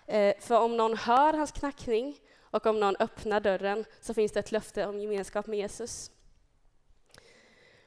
Eh, 0.05 0.35
för 0.39 0.59
om 0.59 0.77
någon 0.77 0.97
hör 0.97 1.33
hans 1.33 1.51
knackning 1.51 2.19
och 2.41 2.65
om 2.65 2.79
någon 2.79 2.95
öppnar 2.99 3.39
dörren 3.39 3.85
så 4.01 4.13
finns 4.13 4.31
det 4.31 4.39
ett 4.39 4.51
löfte 4.51 4.85
om 4.85 4.99
gemenskap 4.99 5.47
med 5.47 5.59
Jesus. 5.59 6.11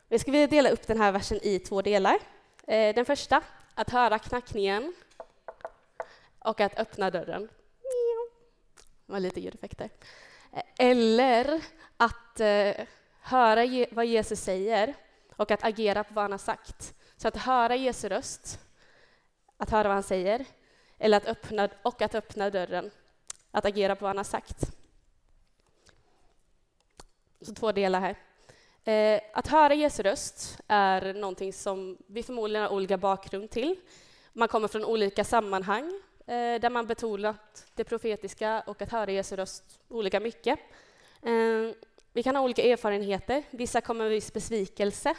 Vi 0.09 0.19
ska 0.19 0.33
dela 0.33 0.71
upp 0.71 0.87
den 0.87 1.01
här 1.01 1.13
versen 1.13 1.39
i 1.43 1.59
två 1.59 1.83
delar. 1.83 2.19
Eh, 2.67 2.95
den 2.95 3.05
första, 3.05 3.43
att 3.75 3.91
höra 3.91 4.19
knackningen 4.19 4.95
och 6.39 6.61
att 6.61 6.79
öppna 6.79 7.11
dörren. 7.11 7.49
Det 9.07 9.13
var 9.13 9.21
lite 9.21 9.41
ljudeffekter. 9.41 9.91
Eh, 10.53 10.63
eller 10.79 11.61
att 11.97 12.41
höra 13.23 13.87
vad 13.91 14.07
Jesus 14.07 14.41
säger 14.41 14.95
och 15.37 15.51
att 15.51 15.65
agera 15.65 16.05
på 16.05 16.15
vad 16.15 16.25
han 16.25 16.33
har 16.33 16.39
sagt. 16.39 16.95
Så 17.17 17.29
att 17.29 17.37
höra 17.37 17.77
Jesu 17.77 18.09
röst, 18.09 18.61
att 19.57 19.71
höra 19.71 19.89
vad 19.89 19.95
han 19.95 20.03
säger, 20.03 20.45
eller 20.99 21.17
att 21.17 21.27
öppna, 21.27 21.69
och 21.83 22.03
att 22.03 22.15
öppna 22.15 22.51
dörren 22.51 22.91
att 23.51 23.65
agera 23.65 23.97
på 23.97 24.05
vad 24.05 24.09
han 24.09 24.17
har 24.17 24.25
sagt. 24.25 24.57
Så 27.41 27.55
två 27.55 27.73
delar 27.73 28.01
här. 28.01 28.17
Eh, 28.85 29.21
att 29.33 29.49
höra 29.49 29.75
Jesu 29.75 30.03
röst 30.03 30.61
är 30.69 31.15
någonting 31.15 31.53
som 31.53 31.99
vi 32.07 32.23
förmodligen 32.23 32.63
har 32.63 32.73
olika 32.73 32.97
bakgrund 32.97 33.51
till. 33.51 33.77
Man 34.33 34.49
kommer 34.49 34.69
från 34.69 34.85
olika 34.85 35.25
sammanhang 35.25 36.01
eh, 36.27 36.61
där 36.61 36.71
man 36.71 36.87
betonat 36.87 37.67
det 37.75 37.85
profetiska 37.85 38.63
och 38.67 38.83
att 38.83 38.93
höra 38.93 39.11
Jesu 39.11 39.37
röst 39.37 39.81
olika 39.89 40.21
mycket. 40.21 40.59
Eh, 41.23 41.75
vi 42.13 42.23
kan 42.23 42.37
ha 42.37 42.43
olika 42.43 42.63
erfarenheter. 42.63 43.43
Vissa 43.51 43.81
kommer 43.81 44.05
med 44.05 44.11
viss 44.11 44.33
besvikelse 44.33 45.15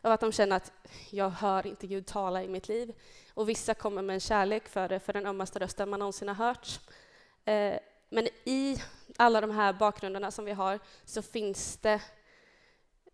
av 0.00 0.12
att 0.12 0.20
de 0.20 0.32
känner 0.32 0.56
att 0.56 0.72
jag 1.10 1.30
hör 1.30 1.66
inte 1.66 1.86
Gud 1.86 2.06
tala 2.06 2.42
i 2.42 2.48
mitt 2.48 2.68
liv. 2.68 2.94
Och 3.34 3.48
vissa 3.48 3.74
kommer 3.74 4.02
med 4.02 4.14
en 4.14 4.20
kärlek 4.20 4.68
för 4.68 4.88
det, 4.88 5.00
för 5.00 5.12
den 5.12 5.26
ömmaste 5.26 5.58
rösten 5.58 5.90
man 5.90 5.98
någonsin 5.98 6.28
har 6.28 6.34
hört. 6.34 6.80
Eh, 7.44 7.74
men 8.08 8.28
i 8.44 8.82
alla 9.16 9.40
de 9.40 9.50
här 9.50 9.72
bakgrunderna 9.72 10.30
som 10.30 10.44
vi 10.44 10.52
har 10.52 10.78
så 11.04 11.22
finns 11.22 11.76
det 11.76 12.00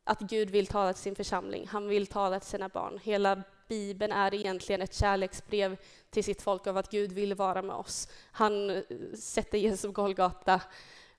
att 0.04 0.20
Gud 0.20 0.50
vill 0.50 0.66
tala 0.66 0.92
till 0.92 1.02
sin 1.02 1.14
församling. 1.14 1.68
Han 1.68 1.88
vill 1.88 2.06
tala 2.06 2.40
till 2.40 2.48
sina 2.48 2.68
barn. 2.68 3.00
Hela 3.02 3.42
Bibeln 3.68 4.12
är 4.12 4.34
egentligen 4.34 4.82
ett 4.82 4.94
kärleksbrev 4.94 5.76
till 6.10 6.24
sitt 6.24 6.42
folk 6.42 6.66
av 6.66 6.76
att 6.76 6.90
Gud 6.90 7.12
vill 7.12 7.34
vara 7.34 7.62
med 7.62 7.76
oss. 7.76 8.08
Han 8.32 8.70
eh, 8.70 8.82
sätter 9.18 9.58
Jesus 9.58 9.82
på 9.82 10.02
Golgata 10.02 10.60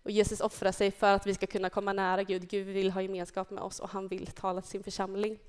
och 0.05 0.11
Jesus 0.11 0.41
offrar 0.41 0.71
sig 0.71 0.91
för 0.91 1.13
att 1.13 1.27
vi 1.27 1.33
ska 1.33 1.47
kunna 1.47 1.69
komma 1.69 1.93
nära 1.93 2.23
Gud. 2.23 2.49
Gud 2.49 2.67
vill 2.67 2.91
ha 2.91 3.01
gemenskap 3.01 3.49
med 3.49 3.63
oss 3.63 3.79
och 3.79 3.89
han 3.89 4.07
vill 4.07 4.27
tala 4.27 4.61
till 4.61 4.69
sin 4.69 4.83
församling. 4.83 5.39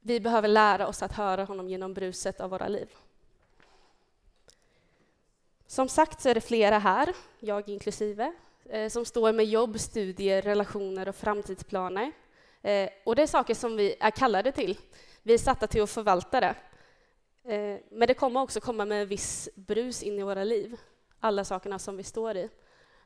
Vi 0.00 0.20
behöver 0.20 0.48
lära 0.48 0.86
oss 0.86 1.02
att 1.02 1.12
höra 1.12 1.44
honom 1.44 1.68
genom 1.68 1.94
bruset 1.94 2.40
av 2.40 2.50
våra 2.50 2.68
liv. 2.68 2.88
Som 5.66 5.88
sagt 5.88 6.20
så 6.20 6.28
är 6.28 6.34
det 6.34 6.40
flera 6.40 6.78
här, 6.78 7.14
jag 7.38 7.68
inklusive, 7.68 8.32
eh, 8.64 8.88
som 8.88 9.04
står 9.04 9.32
med 9.32 9.46
jobb, 9.46 9.80
studier, 9.80 10.42
relationer 10.42 11.08
och 11.08 11.16
framtidsplaner. 11.16 12.12
Eh, 12.62 12.88
och 13.04 13.16
det 13.16 13.22
är 13.22 13.26
saker 13.26 13.54
som 13.54 13.76
vi 13.76 13.96
är 14.00 14.10
kallade 14.10 14.52
till. 14.52 14.78
Vi 15.22 15.34
är 15.34 15.38
satta 15.38 15.66
till 15.66 15.82
att 15.82 15.90
förvalta 15.90 16.40
det. 16.40 16.54
Eh, 17.44 17.80
men 17.90 18.08
det 18.08 18.14
kommer 18.14 18.40
också 18.40 18.60
komma 18.60 18.84
med 18.84 19.02
en 19.02 19.08
viss 19.08 19.48
brus 19.54 20.02
in 20.02 20.18
i 20.18 20.22
våra 20.22 20.44
liv, 20.44 20.76
alla 21.20 21.44
sakerna 21.44 21.78
som 21.78 21.96
vi 21.96 22.02
står 22.02 22.36
i. 22.36 22.48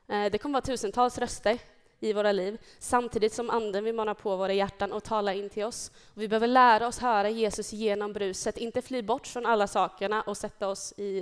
Eh, 0.07 0.31
det 0.31 0.37
kommer 0.37 0.53
vara 0.53 0.65
tusentals 0.65 1.17
röster 1.17 1.59
i 1.99 2.13
våra 2.13 2.31
liv, 2.31 2.57
samtidigt 2.79 3.33
som 3.33 3.49
Anden 3.49 3.83
vill 3.83 3.95
mana 3.95 4.15
på 4.15 4.35
våra 4.35 4.53
hjärtan 4.53 4.91
och 4.91 5.03
tala 5.03 5.33
in 5.33 5.49
till 5.49 5.63
oss. 5.63 5.91
Vi 6.13 6.27
behöver 6.27 6.47
lära 6.47 6.87
oss 6.87 6.99
höra 6.99 7.29
Jesus 7.29 7.73
genom 7.73 8.13
bruset, 8.13 8.57
inte 8.57 8.81
fly 8.81 9.01
bort 9.01 9.27
från 9.27 9.45
alla 9.45 9.67
sakerna 9.67 10.21
och 10.21 10.37
sätta 10.37 10.67
oss 10.67 10.93
i, 10.97 11.19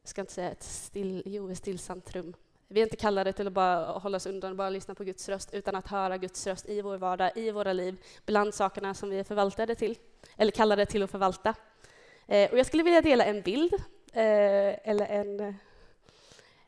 jag 0.00 0.08
ska 0.08 0.20
inte 0.20 0.32
säga 0.32 0.50
ett 0.50 0.62
still, 0.62 1.22
jo, 1.26 1.50
ett 1.50 1.58
stillsamt 1.58 2.14
rum. 2.16 2.34
Vi 2.68 2.80
är 2.80 2.84
inte 2.84 2.96
kallade 2.96 3.32
till 3.32 3.46
att 3.46 3.52
bara 3.52 3.84
hålla 3.84 4.16
oss 4.16 4.26
undan 4.26 4.50
och 4.50 4.56
bara 4.56 4.70
lyssna 4.70 4.94
på 4.94 5.04
Guds 5.04 5.28
röst, 5.28 5.54
utan 5.54 5.74
att 5.74 5.88
höra 5.88 6.16
Guds 6.16 6.46
röst 6.46 6.68
i 6.68 6.82
vår 6.82 6.96
vardag, 6.96 7.32
i 7.36 7.50
våra 7.50 7.72
liv, 7.72 7.96
bland 8.26 8.54
sakerna 8.54 8.94
som 8.94 9.10
vi 9.10 9.18
är 9.18 9.24
förvaltade 9.24 9.74
till, 9.74 9.98
eller 10.36 10.52
kallade 10.52 10.86
till 10.86 11.02
att 11.02 11.10
förvalta. 11.10 11.54
Eh, 12.26 12.50
och 12.50 12.58
jag 12.58 12.66
skulle 12.66 12.82
vilja 12.82 13.00
dela 13.00 13.24
en 13.24 13.42
bild, 13.42 13.74
eh, 14.12 14.88
eller 14.88 15.06
en 15.06 15.54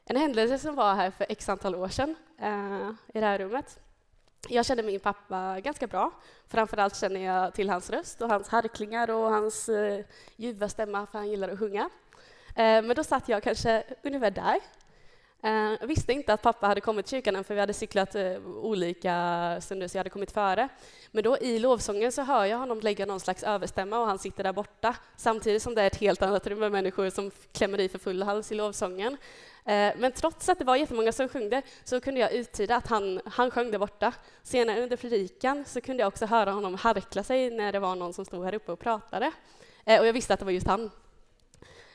en 0.04 0.16
händelse 0.16 0.59
som 0.59 0.75
var 0.75 0.95
här 0.95 1.11
för 1.11 1.26
x 1.28 1.49
antal 1.49 1.75
år 1.75 1.88
sedan 1.88 2.16
eh, 2.38 2.90
i 3.14 3.21
det 3.21 3.26
här 3.26 3.38
rummet. 3.38 3.78
Jag 4.49 4.66
känner 4.66 4.83
min 4.83 5.00
pappa 5.00 5.61
ganska 5.61 5.87
bra. 5.87 6.11
Framförallt 6.49 6.97
känner 6.97 7.21
jag 7.21 7.54
till 7.54 7.71
hans 7.71 7.90
röst 7.90 8.23
och 8.23 8.28
hans 8.28 8.49
harklingar 8.49 9.11
och 9.11 9.30
hans 9.30 9.69
eh, 9.69 10.04
ljuva 10.37 10.69
stämma, 10.69 11.07
för 11.07 11.19
han 11.19 11.28
gillar 11.28 11.49
att 11.49 11.59
sjunga. 11.59 11.90
Eh, 12.49 12.83
men 12.83 12.97
då 12.97 13.04
satt 13.04 13.28
jag 13.28 13.42
kanske 13.42 13.85
ungefär 14.02 14.30
där. 14.30 14.61
Eh, 15.42 15.52
jag 15.80 15.87
visste 15.87 16.12
inte 16.12 16.32
att 16.32 16.42
pappa 16.42 16.66
hade 16.66 16.80
kommit 16.80 17.06
till 17.06 17.16
kyrkan 17.16 17.37
än, 17.37 17.44
för 17.44 17.54
vi 17.54 17.61
hade 17.61 17.73
cyklat 17.73 18.14
eh, 18.14 18.37
olika 18.47 19.56
stunder, 19.61 19.88
så 19.88 19.97
jag 19.97 20.00
hade 20.00 20.11
kommit 20.11 20.32
före. 20.32 20.68
Men 21.11 21.25
då 21.25 21.38
i 21.38 21.59
lovsången 21.59 22.12
så 22.12 22.23
hör 22.23 22.44
jag 22.44 22.59
honom 22.59 22.80
lägga 22.80 23.06
någon 23.06 23.20
slags 23.20 23.42
överstämma 23.42 24.00
och 24.00 24.06
han 24.06 24.18
sitter 24.18 24.44
där 24.44 24.52
borta, 24.52 24.97
samtidigt 25.16 25.62
som 25.62 25.75
det 25.75 25.82
är 25.82 25.87
ett 25.87 25.97
helt 25.97 26.23
annat 26.23 26.47
rum 26.47 26.59
med 26.59 26.73
människor 26.73 27.11
som 27.11 27.30
klämmer 27.52 27.80
i 27.80 27.88
för 27.88 27.99
full 27.99 28.23
hals 28.23 28.52
i 28.52 28.54
lovsången. 28.54 29.16
Eh, 29.64 29.92
men 29.97 30.12
trots 30.12 30.49
att 30.49 30.59
det 30.59 30.64
var 30.64 30.76
jättemånga 30.76 31.12
som 31.12 31.28
sjöng 31.28 31.50
det 31.50 31.62
så 31.85 32.00
kunde 32.00 32.20
jag 32.20 32.32
uttyda 32.32 32.76
att 32.76 32.87
han, 32.87 33.20
han 33.25 33.50
sjöng 33.50 33.70
där 33.70 33.78
borta. 33.78 34.12
Senare 34.42 34.82
under 34.82 34.97
predikan 34.97 35.64
så 35.64 35.80
kunde 35.80 36.00
jag 36.00 36.09
också 36.09 36.26
höra 36.26 36.50
honom 36.50 36.75
harkla 36.75 37.23
sig 37.23 37.50
när 37.50 37.73
det 37.73 37.78
var 37.78 37.97
någon 37.97 38.12
som 38.12 38.25
stod 38.25 38.44
här 38.44 38.54
uppe 38.54 38.73
och 38.73 38.78
pratade. 38.78 39.32
Och 39.85 40.06
jag 40.06 40.12
visste 40.12 40.35
att 40.35 40.40
det 40.40 40.44
var 40.44 40.52
just 40.52 40.66
han. 40.66 40.90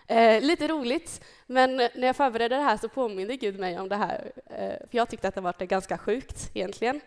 Eh, 0.08 0.42
lite 0.42 0.68
roligt, 0.68 1.24
men 1.46 1.76
när 1.76 2.06
jag 2.06 2.16
förberedde 2.16 2.56
det 2.56 2.62
här 2.62 2.78
så 2.78 2.90
påminde 2.90 3.36
Gud 3.36 3.60
mig 3.60 3.80
om 3.80 3.90
det 3.90 3.96
här. 3.96 4.32
Eh, 4.46 4.88
för 4.90 4.98
jag 4.98 5.10
tyckte 5.10 5.28
att 5.28 5.36
det 5.36 5.42
var 5.42 5.66
ganska 5.66 5.98
sjukt 5.98 6.50
egentligen. 6.54 7.02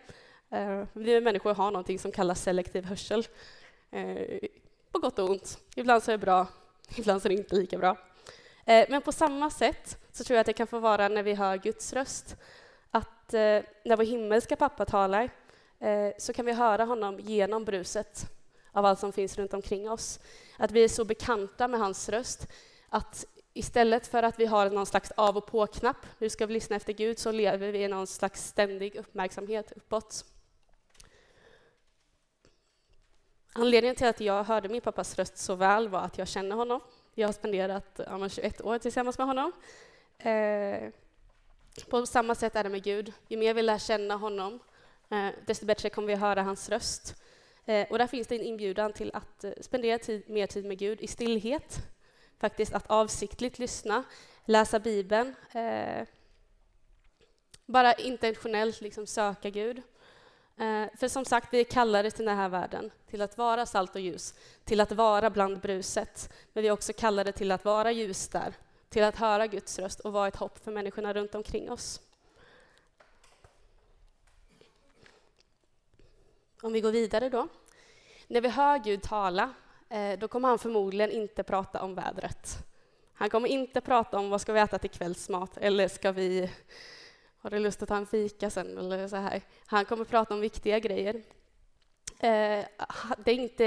Eh, 0.51 0.83
vi 0.93 1.21
människor 1.21 1.53
har 1.53 1.71
någonting 1.71 1.99
som 1.99 2.11
kallas 2.11 2.43
selektiv 2.43 2.85
hörsel. 2.85 3.27
Eh, 3.91 4.39
på 4.91 4.99
gott 4.99 5.19
och 5.19 5.29
ont. 5.29 5.59
Ibland 5.75 6.03
så 6.03 6.11
är 6.11 6.17
det 6.17 6.25
bra, 6.25 6.47
ibland 6.95 7.21
så 7.21 7.27
är 7.27 7.29
det 7.29 7.35
inte 7.35 7.55
lika 7.55 7.77
bra. 7.77 7.97
men 8.65 9.01
på 9.01 9.11
samma 9.11 9.49
sätt 9.49 9.97
så 10.11 10.23
tror 10.23 10.35
jag 10.35 10.41
att 10.41 10.45
det 10.45 10.53
kan 10.53 10.67
få 10.67 10.79
vara 10.79 11.07
när 11.07 11.23
vi 11.23 11.33
hör 11.33 11.57
Guds 11.57 11.93
röst. 11.93 12.35
Att 12.91 13.33
eh, 13.33 13.63
när 13.85 13.97
vår 13.97 14.03
himmelska 14.03 14.55
pappa 14.55 14.85
talar 14.85 15.29
eh, 15.79 16.09
så 16.17 16.33
kan 16.33 16.45
vi 16.45 16.53
höra 16.53 16.85
honom 16.85 17.19
genom 17.19 17.65
bruset 17.65 18.25
av 18.71 18.85
allt 18.85 18.99
som 18.99 19.13
finns 19.13 19.37
runt 19.37 19.53
omkring 19.53 19.91
oss. 19.91 20.19
Att 20.57 20.71
vi 20.71 20.83
är 20.83 20.87
så 20.87 21.05
bekanta 21.05 21.67
med 21.67 21.79
hans 21.79 22.09
röst 22.09 22.47
att 22.89 23.25
istället 23.53 24.07
för 24.07 24.23
att 24.23 24.39
vi 24.39 24.45
har 24.45 24.69
någon 24.69 24.85
slags 24.85 25.11
av 25.11 25.37
och 25.37 25.45
på-knapp, 25.45 26.05
nu 26.17 26.29
ska 26.29 26.45
vi 26.45 26.53
lyssna 26.53 26.75
efter 26.75 26.93
Gud, 26.93 27.19
så 27.19 27.31
lever 27.31 27.71
vi 27.71 27.83
i 27.83 27.87
någon 27.87 28.07
slags 28.07 28.47
ständig 28.47 28.95
uppmärksamhet 28.95 29.71
uppåt. 29.75 30.25
Anledningen 33.53 33.95
till 33.95 34.07
att 34.07 34.19
jag 34.19 34.43
hörde 34.43 34.69
min 34.69 34.81
pappas 34.81 35.15
röst 35.15 35.37
så 35.37 35.55
väl 35.55 35.89
var 35.89 35.99
att 35.99 36.17
jag 36.17 36.27
känner 36.27 36.55
honom. 36.55 36.81
Jag 37.15 37.27
har 37.27 37.33
spenderat 37.33 37.99
ja, 38.05 38.29
21 38.29 38.61
år 38.61 38.77
tillsammans 38.77 39.17
med 39.17 39.27
honom. 39.27 39.51
Eh, 40.17 40.89
på 41.89 42.05
samma 42.05 42.35
sätt 42.35 42.55
är 42.55 42.63
det 42.63 42.69
med 42.69 42.83
Gud. 42.83 43.13
Ju 43.27 43.37
mer 43.37 43.53
vi 43.53 43.61
lär 43.61 43.77
känna 43.77 44.15
honom, 44.15 44.59
eh, 45.09 45.27
desto 45.45 45.65
bättre 45.65 45.89
kommer 45.89 46.07
vi 46.07 46.13
att 46.13 46.19
höra 46.19 46.43
hans 46.43 46.69
röst. 46.69 47.15
Eh, 47.65 47.87
och 47.89 47.97
där 47.97 48.07
finns 48.07 48.27
det 48.27 48.35
en 48.35 48.41
inbjudan 48.41 48.93
till 48.93 49.11
att 49.13 49.43
eh, 49.43 49.51
spendera 49.61 49.99
tid, 49.99 50.29
mer 50.29 50.47
tid 50.47 50.65
med 50.65 50.77
Gud 50.77 51.01
i 51.01 51.07
stillhet. 51.07 51.77
Faktiskt 52.39 52.73
att 52.73 52.87
avsiktligt 52.87 53.59
lyssna, 53.59 54.03
läsa 54.45 54.79
Bibeln. 54.79 55.35
Eh, 55.51 56.07
bara 57.65 57.93
intentionellt 57.93 58.81
liksom 58.81 59.07
söka 59.07 59.49
Gud. 59.49 59.81
Eh, 60.57 60.85
för 60.97 61.07
som 61.07 61.25
sagt, 61.25 61.53
vi 61.53 61.59
är 61.59 61.63
kallade 61.63 62.11
till 62.11 62.25
den 62.25 62.37
här 62.37 62.49
världen, 62.49 62.91
till 63.07 63.21
att 63.21 63.37
vara 63.37 63.65
salt 63.65 63.95
och 63.95 64.01
ljus, 64.01 64.33
till 64.63 64.81
att 64.81 64.91
vara 64.91 65.29
bland 65.29 65.59
bruset. 65.59 66.33
Men 66.53 66.61
vi 66.61 66.67
är 66.67 66.71
också 66.71 66.93
kallade 66.93 67.31
till 67.31 67.51
att 67.51 67.65
vara 67.65 67.91
ljus 67.91 68.27
där, 68.27 68.53
till 68.89 69.03
att 69.03 69.15
höra 69.15 69.47
Guds 69.47 69.79
röst 69.79 69.99
och 69.99 70.13
vara 70.13 70.27
ett 70.27 70.35
hopp 70.35 70.63
för 70.63 70.71
människorna 70.71 71.13
runt 71.13 71.35
omkring 71.35 71.71
oss. 71.71 72.01
Om 76.61 76.73
vi 76.73 76.81
går 76.81 76.91
vidare 76.91 77.29
då. 77.29 77.47
När 78.27 78.41
vi 78.41 78.49
hör 78.49 78.77
Gud 78.77 79.01
tala, 79.01 79.53
Eh, 79.89 80.19
då 80.19 80.27
kommer 80.27 80.47
han 80.47 80.59
förmodligen 80.59 81.11
inte 81.11 81.43
prata 81.43 81.81
om 81.81 81.95
vädret. 81.95 82.57
Han 83.13 83.29
kommer 83.29 83.49
inte 83.49 83.81
prata 83.81 84.17
om 84.17 84.29
vad 84.29 84.41
ska 84.41 84.53
vi 84.53 84.59
äta 84.59 84.79
till 84.79 84.89
kvällsmat 84.89 85.57
eller 85.57 85.87
ska 85.87 86.11
vi 86.11 86.49
har 87.41 87.49
du 87.49 87.59
lust 87.59 87.83
att 87.83 87.89
ta 87.89 87.95
en 87.95 88.05
fika 88.05 88.49
sen 88.49 88.77
eller 88.77 89.07
så 89.07 89.15
här. 89.15 89.41
Han 89.65 89.85
kommer 89.85 90.05
prata 90.05 90.33
om 90.33 90.39
viktiga 90.39 90.79
grejer. 90.79 91.15
Eh, 92.19 92.65
det, 93.17 93.31
är 93.31 93.35
inte, 93.35 93.65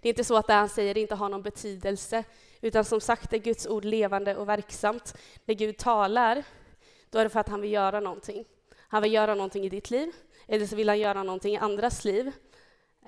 det 0.00 0.08
är 0.08 0.10
inte 0.10 0.24
så 0.24 0.36
att 0.36 0.46
det 0.46 0.52
han 0.52 0.68
säger 0.68 0.98
inte 0.98 1.14
har 1.14 1.28
någon 1.28 1.42
betydelse, 1.42 2.24
utan 2.60 2.84
som 2.84 3.00
sagt 3.00 3.32
är 3.32 3.38
Guds 3.38 3.66
ord 3.66 3.84
levande 3.84 4.36
och 4.36 4.48
verksamt. 4.48 5.16
När 5.44 5.54
Gud 5.54 5.78
talar, 5.78 6.44
då 7.10 7.18
är 7.18 7.24
det 7.24 7.30
för 7.30 7.40
att 7.40 7.48
han 7.48 7.60
vill 7.60 7.72
göra 7.72 8.00
någonting. 8.00 8.44
Han 8.76 9.02
vill 9.02 9.12
göra 9.12 9.34
någonting 9.34 9.64
i 9.64 9.68
ditt 9.68 9.90
liv, 9.90 10.12
eller 10.46 10.66
så 10.66 10.76
vill 10.76 10.88
han 10.88 10.98
göra 10.98 11.22
någonting 11.22 11.54
i 11.54 11.58
andras 11.58 12.04
liv. 12.04 12.32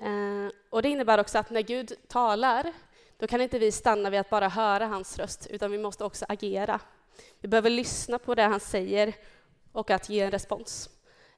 Eh, 0.01 0.51
och 0.69 0.81
det 0.81 0.89
innebär 0.89 1.19
också 1.19 1.37
att 1.37 1.49
när 1.49 1.61
Gud 1.61 1.93
talar, 2.07 2.73
då 3.17 3.27
kan 3.27 3.41
inte 3.41 3.59
vi 3.59 3.71
stanna 3.71 4.09
vid 4.09 4.19
att 4.19 4.29
bara 4.29 4.49
höra 4.49 4.87
hans 4.87 5.17
röst, 5.17 5.47
utan 5.49 5.71
vi 5.71 5.77
måste 5.77 6.03
också 6.03 6.25
agera. 6.29 6.79
Vi 7.39 7.47
behöver 7.47 7.69
lyssna 7.69 8.19
på 8.19 8.35
det 8.35 8.43
han 8.43 8.59
säger 8.59 9.13
och 9.71 9.91
att 9.91 10.09
ge 10.09 10.19
en 10.19 10.31
respons. 10.31 10.89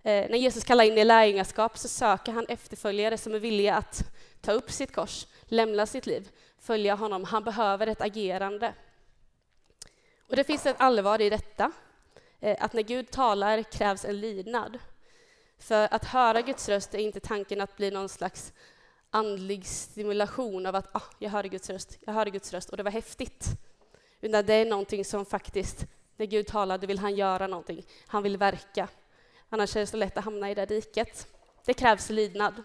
Eh, 0.03 0.29
när 0.29 0.37
Jesus 0.37 0.63
kallar 0.63 0.83
in 0.83 0.97
i 0.97 1.03
lärjungaskap 1.03 1.77
så 1.77 1.87
söker 1.87 2.31
han 2.31 2.45
efterföljare 2.49 3.17
som 3.17 3.33
är 3.33 3.39
villiga 3.39 3.75
att 3.75 4.03
ta 4.41 4.51
upp 4.51 4.71
sitt 4.71 4.95
kors, 4.95 5.27
lämna 5.45 5.85
sitt 5.85 6.05
liv, 6.05 6.29
följa 6.59 6.95
honom. 6.95 7.23
Han 7.23 7.43
behöver 7.43 7.87
ett 7.87 8.01
agerande. 8.01 8.73
Och 10.27 10.35
det 10.35 10.43
finns 10.43 10.65
ett 10.65 10.75
allvar 10.79 11.21
i 11.21 11.29
detta, 11.29 11.71
eh, 12.39 12.57
att 12.59 12.73
när 12.73 12.81
Gud 12.81 13.11
talar 13.11 13.63
krävs 13.63 14.05
en 14.05 14.19
lydnad. 14.21 14.79
För 15.61 15.87
att 15.91 16.05
höra 16.05 16.41
Guds 16.41 16.69
röst 16.69 16.93
är 16.93 16.99
inte 16.99 17.19
tanken 17.19 17.61
att 17.61 17.77
bli 17.77 17.91
någon 17.91 18.09
slags 18.09 18.53
andlig 19.09 19.65
stimulation 19.65 20.65
av 20.65 20.75
att 20.75 20.95
ah, 20.95 21.01
jag 21.19 21.29
hörde 21.29 21.49
Guds 21.49 21.69
röst, 21.69 21.97
jag 22.01 22.13
hörde 22.13 22.31
Guds 22.31 22.53
röst 22.53 22.69
och 22.69 22.77
det 22.77 22.83
var 22.83 22.91
häftigt. 22.91 23.45
Utan 24.21 24.45
det 24.45 24.53
är 24.53 24.65
någonting 24.65 25.05
som 25.05 25.25
faktiskt, 25.25 25.85
när 26.17 26.25
Gud 26.25 26.47
talar, 26.47 26.77
då 26.77 26.87
vill 26.87 26.99
han 26.99 27.15
göra 27.15 27.47
någonting. 27.47 27.85
Han 28.07 28.23
vill 28.23 28.37
verka. 28.37 28.87
Annars 29.49 29.75
är 29.75 29.79
det 29.79 29.87
så 29.87 29.97
lätt 29.97 30.17
att 30.17 30.23
hamna 30.23 30.51
i 30.51 30.55
det 30.55 30.65
diket. 30.65 31.27
Det 31.65 31.73
krävs 31.73 32.09
lydnad. 32.09 32.63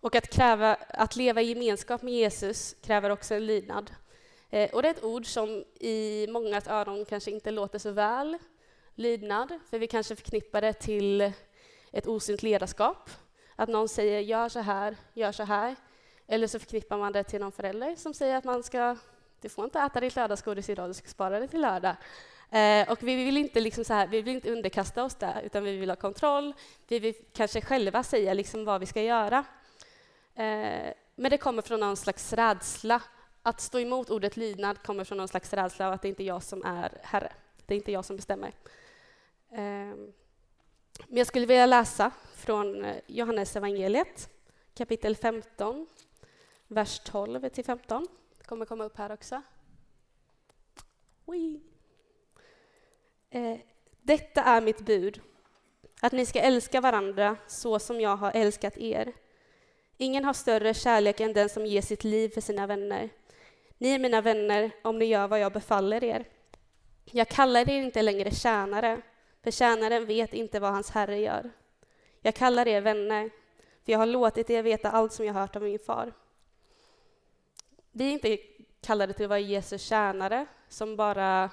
Och 0.00 0.14
att, 0.14 0.30
kräva, 0.30 0.74
att 0.74 1.16
leva 1.16 1.42
i 1.42 1.48
gemenskap 1.48 2.02
med 2.02 2.14
Jesus 2.14 2.76
kräver 2.82 3.10
också 3.10 3.34
en 3.34 3.46
lydnad. 3.46 3.90
Eh, 4.50 4.70
och 4.70 4.82
det 4.82 4.88
är 4.88 4.94
ett 4.94 5.04
ord 5.04 5.26
som 5.26 5.64
i 5.80 6.26
mångas 6.30 6.68
öron 6.68 7.04
kanske 7.04 7.30
inte 7.30 7.50
låter 7.50 7.78
så 7.78 7.90
väl. 7.90 8.38
Lydnad, 8.94 9.58
för 9.70 9.78
vi 9.78 9.86
kanske 9.86 10.16
förknippar 10.16 10.60
det 10.60 10.72
till 10.72 11.32
ett 11.96 12.06
osynt 12.06 12.42
ledarskap. 12.42 13.10
Att 13.56 13.68
någon 13.68 13.88
säger 13.88 14.20
gör 14.20 14.48
så 14.48 14.60
här, 14.60 14.96
gör 15.12 15.32
så 15.32 15.42
här. 15.42 15.76
Eller 16.26 16.46
så 16.46 16.58
förknippar 16.58 16.98
man 16.98 17.12
det 17.12 17.24
till 17.24 17.40
någon 17.40 17.52
förälder 17.52 17.96
som 17.96 18.14
säger 18.14 18.36
att 18.36 18.44
man 18.44 18.62
ska, 18.62 18.96
du 19.40 19.48
får 19.48 19.64
inte 19.64 19.80
äta 19.80 20.00
ditt 20.00 20.16
lördagsgodis 20.16 20.68
idag, 20.68 20.90
du 20.90 20.94
ska 20.94 21.08
spara 21.08 21.40
det 21.40 21.48
till 21.48 21.60
lördag. 21.60 21.96
Eh, 22.50 22.90
och 22.90 23.02
vi 23.02 23.24
vill 23.24 23.36
inte 23.36 23.60
liksom 23.60 23.84
så 23.84 23.94
här, 23.94 24.06
vi 24.06 24.22
vill 24.22 24.34
inte 24.34 24.52
underkasta 24.52 25.04
oss 25.04 25.14
det, 25.14 25.40
utan 25.44 25.64
vi 25.64 25.76
vill 25.76 25.90
ha 25.90 25.96
kontroll. 25.96 26.54
Vi 26.88 26.98
vill 26.98 27.14
kanske 27.32 27.60
själva 27.60 28.02
säga 28.02 28.34
liksom 28.34 28.64
vad 28.64 28.80
vi 28.80 28.86
ska 28.86 29.02
göra. 29.02 29.44
Eh, 30.34 30.92
men 31.14 31.30
det 31.30 31.38
kommer 31.38 31.62
från 31.62 31.80
någon 31.80 31.96
slags 31.96 32.32
rädsla. 32.32 33.02
Att 33.42 33.60
stå 33.60 33.80
emot 33.80 34.10
ordet 34.10 34.36
lydnad 34.36 34.82
kommer 34.82 35.04
från 35.04 35.18
någon 35.18 35.28
slags 35.28 35.52
rädsla 35.52 35.86
av 35.86 35.92
att 35.92 36.02
det 36.02 36.08
inte 36.08 36.22
är 36.22 36.26
jag 36.26 36.42
som 36.42 36.64
är 36.64 36.98
herre. 37.02 37.32
Det 37.66 37.74
är 37.74 37.76
inte 37.76 37.92
jag 37.92 38.04
som 38.04 38.16
bestämmer. 38.16 38.52
Eh, 39.52 39.94
men 41.08 41.18
jag 41.18 41.26
skulle 41.26 41.46
vilja 41.46 41.66
läsa 41.66 42.10
från 42.34 42.84
eh, 42.84 42.96
Johannes 43.06 43.56
evangeliet, 43.56 44.30
kapitel 44.74 45.16
15, 45.16 45.86
vers 46.68 47.00
12 47.04 47.48
till 47.48 47.64
15. 47.64 48.06
Det 48.38 48.44
kommer 48.44 48.66
komma 48.66 48.84
upp 48.84 48.98
här 48.98 49.12
också. 49.12 49.42
Oui. 51.24 51.60
Eh, 53.30 53.58
detta 54.02 54.42
är 54.42 54.60
mitt 54.60 54.80
bud, 54.80 55.20
att 56.00 56.12
ni 56.12 56.26
ska 56.26 56.40
älska 56.40 56.80
varandra 56.80 57.36
så 57.46 57.78
som 57.78 58.00
jag 58.00 58.16
har 58.16 58.32
älskat 58.34 58.78
er. 58.78 59.12
Ingen 59.96 60.24
har 60.24 60.32
större 60.32 60.74
kärlek 60.74 61.20
än 61.20 61.32
den 61.32 61.48
som 61.48 61.66
ger 61.66 61.82
sitt 61.82 62.04
liv 62.04 62.28
för 62.28 62.40
sina 62.40 62.66
vänner. 62.66 63.10
Ni 63.78 63.88
är 63.88 63.98
mina 63.98 64.20
vänner 64.20 64.70
om 64.82 64.98
ni 64.98 65.04
gör 65.04 65.28
vad 65.28 65.40
jag 65.40 65.52
befaller 65.52 66.04
er. 66.04 66.24
Jag 67.04 67.28
kallar 67.28 67.70
er 67.70 67.82
inte 67.82 68.02
längre 68.02 68.30
tjänare, 68.30 69.02
för 69.46 69.50
tjänaren 69.50 70.06
vet 70.06 70.34
inte 70.34 70.60
vad 70.60 70.72
hans 70.72 70.90
herre 70.90 71.18
gör. 71.18 71.50
Jag 72.20 72.34
kallar 72.34 72.68
er 72.68 72.80
vänner, 72.80 73.30
för 73.84 73.92
jag 73.92 73.98
har 73.98 74.06
låtit 74.06 74.50
er 74.50 74.62
veta 74.62 74.90
allt 74.90 75.12
som 75.12 75.26
jag 75.26 75.34
hört 75.34 75.56
av 75.56 75.62
min 75.62 75.78
far. 75.78 76.12
Vi 77.92 78.08
är 78.08 78.12
inte 78.12 78.38
kallade 78.80 79.12
till 79.12 79.24
att 79.24 79.28
vara 79.28 79.38
Jesu 79.38 79.78
tjänare 79.78 80.46
som 80.68 80.96
bara 80.96 81.50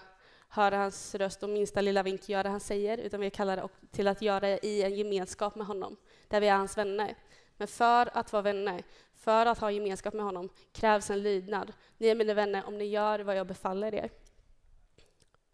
hör 0.50 0.72
hans 0.72 1.16
röst 1.16 1.44
och 1.44 1.50
minsta 1.50 1.82
lilla 1.82 2.04
vink 2.04 2.30
gör 2.30 2.44
det 2.44 2.50
han 2.50 2.60
säger, 2.60 2.98
utan 2.98 3.20
vi 3.20 3.26
är 3.26 3.30
kallade 3.30 3.68
till 3.92 4.08
att 4.08 4.22
göra 4.22 4.40
det 4.40 4.66
i 4.66 4.84
en 4.84 4.96
gemenskap 4.96 5.56
med 5.56 5.68
honom, 5.68 5.98
där 6.28 6.42
vi 6.42 6.48
är 6.48 6.58
hans 6.58 6.78
vänner. 6.78 7.16
Men 7.58 7.68
för 7.68 8.18
att 8.18 8.34
vara 8.34 8.42
vänner, 8.42 8.84
för 9.14 9.46
att 9.46 9.60
ha 9.60 9.72
gemenskap 9.72 10.14
med 10.14 10.26
honom, 10.26 10.50
krävs 10.72 11.10
en 11.10 11.24
lydnad. 11.24 11.74
Ni 11.98 12.08
är 12.08 12.16
mina 12.16 12.34
vänner 12.34 12.68
om 12.68 12.78
ni 12.78 12.86
gör 12.86 13.20
vad 13.20 13.36
jag 13.36 13.48
befaller 13.48 13.94
er. 13.94 14.10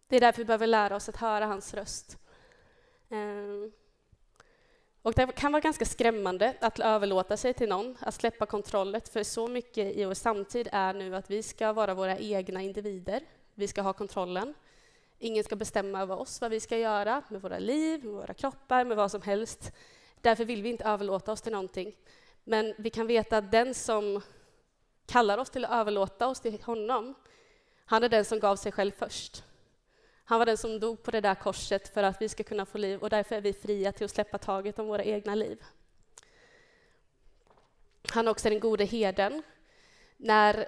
Det 0.07 0.15
är 0.15 0.21
därför 0.21 0.41
vi 0.41 0.45
behöver 0.45 0.67
lära 0.67 0.95
oss 0.95 1.09
att 1.09 1.17
höra 1.17 1.45
hans 1.45 1.73
röst. 1.73 2.17
Ehm, 3.09 3.71
och 5.01 5.13
det 5.13 5.35
kan 5.35 5.51
vara 5.51 5.61
ganska 5.61 5.85
skrämmande 5.85 6.53
att 6.59 6.79
överlåta 6.79 7.37
sig 7.37 7.53
till 7.53 7.69
någon, 7.69 7.97
att 7.99 8.13
släppa 8.13 8.45
kontrollet, 8.45 9.09
för 9.09 9.23
så 9.23 9.47
mycket 9.47 9.95
i 9.95 10.05
vår 10.05 10.13
samtid 10.13 10.69
är 10.71 10.93
nu 10.93 11.15
att 11.15 11.31
vi 11.31 11.43
ska 11.43 11.73
vara 11.73 11.93
våra 11.93 12.17
egna 12.17 12.61
individer. 12.61 13.21
Vi 13.55 13.67
ska 13.67 13.81
ha 13.81 13.93
kontrollen. 13.93 14.53
Ingen 15.19 15.43
ska 15.43 15.55
bestämma 15.55 16.01
över 16.01 16.19
oss 16.19 16.41
vad 16.41 16.51
vi 16.51 16.59
ska 16.59 16.77
göra 16.77 17.23
med 17.29 17.41
våra 17.41 17.59
liv, 17.59 18.03
med 18.05 18.13
våra 18.13 18.33
kroppar, 18.33 18.85
med 18.85 18.97
vad 18.97 19.11
som 19.11 19.21
helst. 19.21 19.71
Därför 20.21 20.45
vill 20.45 20.63
vi 20.63 20.69
inte 20.69 20.85
överlåta 20.85 21.31
oss 21.31 21.41
till 21.41 21.51
någonting. 21.51 21.95
Men 22.43 22.73
vi 22.77 22.89
kan 22.89 23.07
veta 23.07 23.37
att 23.37 23.51
den 23.51 23.73
som 23.73 24.21
kallar 25.05 25.37
oss 25.37 25.49
till 25.49 25.65
att 25.65 25.71
överlåta 25.71 26.27
oss 26.27 26.39
till 26.39 26.63
honom, 26.63 27.15
han 27.85 28.03
är 28.03 28.09
den 28.09 28.25
som 28.25 28.39
gav 28.39 28.55
sig 28.55 28.71
själv 28.71 28.91
först. 28.91 29.43
Han 30.29 30.39
var 30.39 30.45
den 30.45 30.57
som 30.57 30.79
dog 30.79 31.03
på 31.03 31.11
det 31.11 31.21
där 31.21 31.35
korset 31.35 31.93
för 31.93 32.03
att 32.03 32.21
vi 32.21 32.29
ska 32.29 32.43
kunna 32.43 32.65
få 32.65 32.77
liv 32.77 32.99
och 32.99 33.09
därför 33.09 33.35
är 33.35 33.41
vi 33.41 33.53
fria 33.53 33.91
till 33.91 34.05
att 34.05 34.11
släppa 34.11 34.37
taget 34.37 34.79
om 34.79 34.87
våra 34.87 35.03
egna 35.03 35.35
liv. 35.35 35.63
Han 38.11 38.27
är 38.27 38.31
också 38.31 38.49
den 38.49 38.59
gode 38.59 38.85
herden. 38.85 39.43
När 40.17 40.65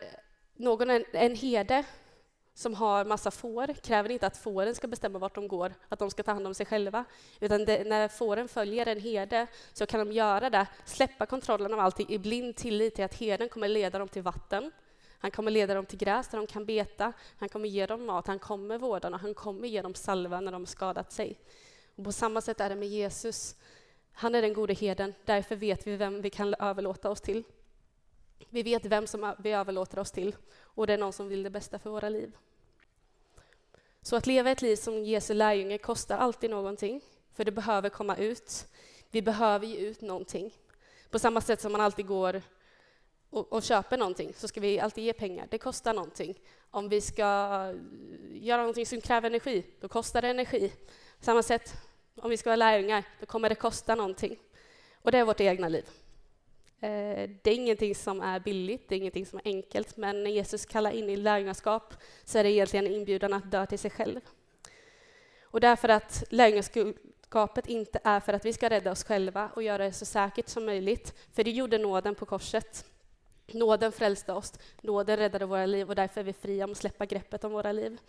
någon, 0.55 0.89
en 1.11 1.35
herde 1.35 1.83
som 2.53 2.73
har 2.73 3.05
massa 3.05 3.31
får 3.31 3.73
kräver 3.73 4.11
inte 4.11 4.27
att 4.27 4.37
fåren 4.37 4.75
ska 4.75 4.87
bestämma 4.87 5.19
vart 5.19 5.35
de 5.35 5.47
går, 5.47 5.73
att 5.89 5.99
de 5.99 6.11
ska 6.11 6.23
ta 6.23 6.31
hand 6.31 6.47
om 6.47 6.53
sig 6.53 6.65
själva. 6.65 7.05
Utan 7.39 7.65
det, 7.65 7.87
när 7.87 8.07
fåren 8.07 8.47
följer 8.47 8.85
en 8.85 8.99
herde 8.99 9.47
så 9.73 9.85
kan 9.85 9.99
de 9.99 10.13
göra 10.13 10.49
det, 10.49 10.67
släppa 10.85 11.25
kontrollen 11.25 11.73
av 11.73 11.79
allting 11.79 12.09
i 12.09 12.17
blind 12.17 12.55
tillit 12.55 12.95
till 12.95 13.05
att 13.05 13.19
herden 13.19 13.49
kommer 13.49 13.67
leda 13.67 13.99
dem 13.99 14.07
till 14.07 14.21
vatten. 14.21 14.71
Han 15.21 15.31
kommer 15.31 15.51
leda 15.51 15.73
dem 15.73 15.85
till 15.85 15.97
gräs 15.97 16.27
där 16.27 16.37
de 16.37 16.47
kan 16.47 16.65
beta, 16.65 17.13
han 17.37 17.49
kommer 17.49 17.69
ge 17.69 17.85
dem 17.85 18.05
mat, 18.05 18.27
han 18.27 18.39
kommer 18.39 18.77
vårda 18.77 19.09
dem, 19.09 19.19
han 19.19 19.33
kommer 19.33 19.67
ge 19.67 19.81
dem 19.81 19.93
salva 19.93 20.39
när 20.39 20.51
de 20.51 20.65
skadat 20.65 21.11
sig. 21.11 21.39
Och 21.95 22.03
på 22.03 22.11
samma 22.11 22.41
sätt 22.41 22.59
är 22.59 22.69
det 22.69 22.75
med 22.75 22.87
Jesus. 22.87 23.55
Han 24.13 24.35
är 24.35 24.41
den 24.41 24.53
gode 24.53 24.73
herden, 24.73 25.13
därför 25.25 25.55
vet 25.55 25.87
vi 25.87 25.97
vem 25.97 26.21
vi 26.21 26.29
kan 26.29 26.53
överlåta 26.53 27.09
oss 27.09 27.21
till. 27.21 27.43
Vi 28.49 28.63
vet 28.63 28.85
vem 28.85 29.07
som 29.07 29.35
vi 29.39 29.51
överlåter 29.51 29.99
oss 29.99 30.11
till 30.11 30.35
och 30.59 30.87
det 30.87 30.93
är 30.93 30.97
någon 30.97 31.13
som 31.13 31.27
vill 31.27 31.43
det 31.43 31.49
bästa 31.49 31.79
för 31.79 31.89
våra 31.89 32.09
liv. 32.09 32.31
Så 34.01 34.15
att 34.15 34.27
leva 34.27 34.51
ett 34.51 34.61
liv 34.61 34.75
som 34.75 35.03
Jesu 35.03 35.33
lärjunge 35.33 35.77
kostar 35.77 36.17
alltid 36.17 36.49
någonting, 36.49 37.01
för 37.33 37.45
det 37.45 37.51
behöver 37.51 37.89
komma 37.89 38.15
ut. 38.17 38.67
Vi 39.11 39.21
behöver 39.21 39.67
ge 39.67 39.77
ut 39.77 40.01
någonting. 40.01 40.53
På 41.09 41.19
samma 41.19 41.41
sätt 41.41 41.61
som 41.61 41.71
man 41.71 41.81
alltid 41.81 42.07
går 42.07 42.41
och, 43.31 43.53
och 43.53 43.63
köper 43.63 43.97
någonting 43.97 44.33
så 44.33 44.47
ska 44.47 44.59
vi 44.61 44.79
alltid 44.79 45.03
ge 45.03 45.13
pengar. 45.13 45.47
Det 45.49 45.57
kostar 45.57 45.93
någonting. 45.93 46.39
Om 46.71 46.89
vi 46.89 47.01
ska 47.01 47.23
eh, 47.23 48.43
göra 48.43 48.61
någonting 48.61 48.85
som 48.85 49.01
kräver 49.01 49.29
energi, 49.29 49.65
då 49.79 49.87
kostar 49.87 50.21
det 50.21 50.27
energi. 50.27 50.73
På 51.19 51.25
samma 51.25 51.43
sätt, 51.43 51.73
om 52.15 52.29
vi 52.29 52.37
ska 52.37 52.49
vara 52.49 52.55
lärjungar, 52.55 53.03
då 53.19 53.25
kommer 53.25 53.49
det 53.49 53.55
kosta 53.55 53.95
någonting. 53.95 54.37
Och 55.01 55.11
det 55.11 55.17
är 55.17 55.25
vårt 55.25 55.41
egna 55.41 55.67
liv. 55.67 55.85
Eh, 56.79 57.29
det 57.41 57.51
är 57.51 57.55
ingenting 57.55 57.95
som 57.95 58.21
är 58.21 58.39
billigt, 58.39 58.89
det 58.89 58.95
är 58.95 58.97
ingenting 58.97 59.25
som 59.25 59.39
är 59.39 59.47
enkelt, 59.47 59.97
men 59.97 60.23
när 60.23 60.31
Jesus 60.31 60.65
kallar 60.65 60.91
in 60.91 61.09
i 61.09 61.15
lärjungaskap 61.15 61.93
så 62.23 62.37
är 62.37 62.43
det 62.43 62.51
egentligen 62.51 62.85
en 62.85 62.93
inbjudan 62.93 63.33
att 63.33 63.51
dö 63.51 63.65
till 63.65 63.79
sig 63.79 63.91
själv. 63.91 64.19
Och 65.43 65.59
därför 65.59 65.89
att 65.89 66.23
lärjungaskapet 66.29 67.67
inte 67.67 67.99
är 68.03 68.19
för 68.19 68.33
att 68.33 68.45
vi 68.45 68.53
ska 68.53 68.69
rädda 68.69 68.91
oss 68.91 69.03
själva 69.03 69.49
och 69.55 69.63
göra 69.63 69.83
det 69.83 69.93
så 69.93 70.05
säkert 70.05 70.49
som 70.49 70.65
möjligt, 70.65 71.13
för 71.33 71.43
det 71.43 71.51
gjorde 71.51 71.77
nåden 71.77 72.15
på 72.15 72.25
korset. 72.25 72.85
Nåden 73.47 73.91
frälste 73.91 74.33
oss, 74.33 74.53
nåden 74.81 75.17
räddade 75.17 75.45
våra 75.45 75.65
liv 75.65 75.89
och 75.89 75.95
därför 75.95 76.19
är 76.21 76.25
vi 76.25 76.33
fria 76.33 76.65
om 76.65 76.71
att 76.71 76.77
släppa 76.77 77.05
greppet 77.05 77.43
om 77.43 77.51
våra 77.51 77.71
liv. 77.71 77.99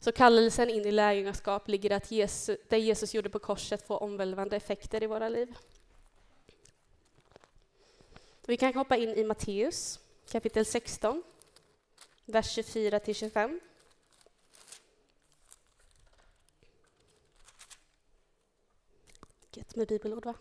Så 0.00 0.12
kallelsen 0.12 0.70
in 0.70 0.86
i 0.86 0.92
lärjungaskap 0.92 1.68
ligger 1.68 1.90
att 1.90 2.10
Jesus, 2.10 2.58
det 2.68 2.78
Jesus 2.78 3.14
gjorde 3.14 3.30
på 3.30 3.38
korset 3.38 3.86
får 3.86 4.02
omvälvande 4.02 4.56
effekter 4.56 5.02
i 5.02 5.06
våra 5.06 5.28
liv. 5.28 5.54
Vi 8.46 8.56
kan 8.56 8.74
hoppa 8.74 8.96
in 8.96 9.08
i 9.08 9.24
Matteus 9.24 10.00
kapitel 10.28 10.64
16, 10.64 11.22
vers 12.24 12.50
24 12.54 13.00
till 13.00 13.14
25. 13.14 13.60
Gött 19.52 19.76
med 19.76 19.88
bibelord, 19.88 20.24
va? 20.24 20.34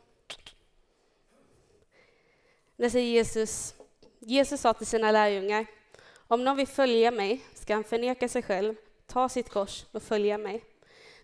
Där 2.77 2.89
säger 2.89 3.11
Jesus, 3.11 3.75
Jesus 4.19 4.61
sa 4.61 4.73
till 4.73 4.87
sina 4.87 5.11
lärjungar, 5.11 5.65
om 6.27 6.43
någon 6.43 6.57
vill 6.57 6.67
följa 6.67 7.11
mig 7.11 7.43
ska 7.53 7.73
han 7.73 7.83
förneka 7.83 8.29
sig 8.29 8.41
själv, 8.41 8.75
ta 9.07 9.29
sitt 9.29 9.49
kors 9.49 9.85
och 9.91 10.03
följa 10.03 10.37
mig. 10.37 10.63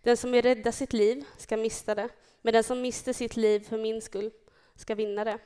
Den 0.02 0.18
som 0.18 0.32
vill 0.32 0.42
rädda 0.42 0.72
sitt 0.72 0.94
liv 0.94 1.26
ska 1.38 1.58
mista 1.58 1.96
det, 1.96 2.10
men 2.42 2.54
den 2.54 2.63
som 2.63 2.82
mister 2.82 3.13
sitt 3.13 3.36
liv 3.36 3.60
för 3.70 3.78
min 3.78 4.02
skull 4.02 4.32
ska 4.76 4.96
vinna 4.96 5.24
det. 5.24 5.39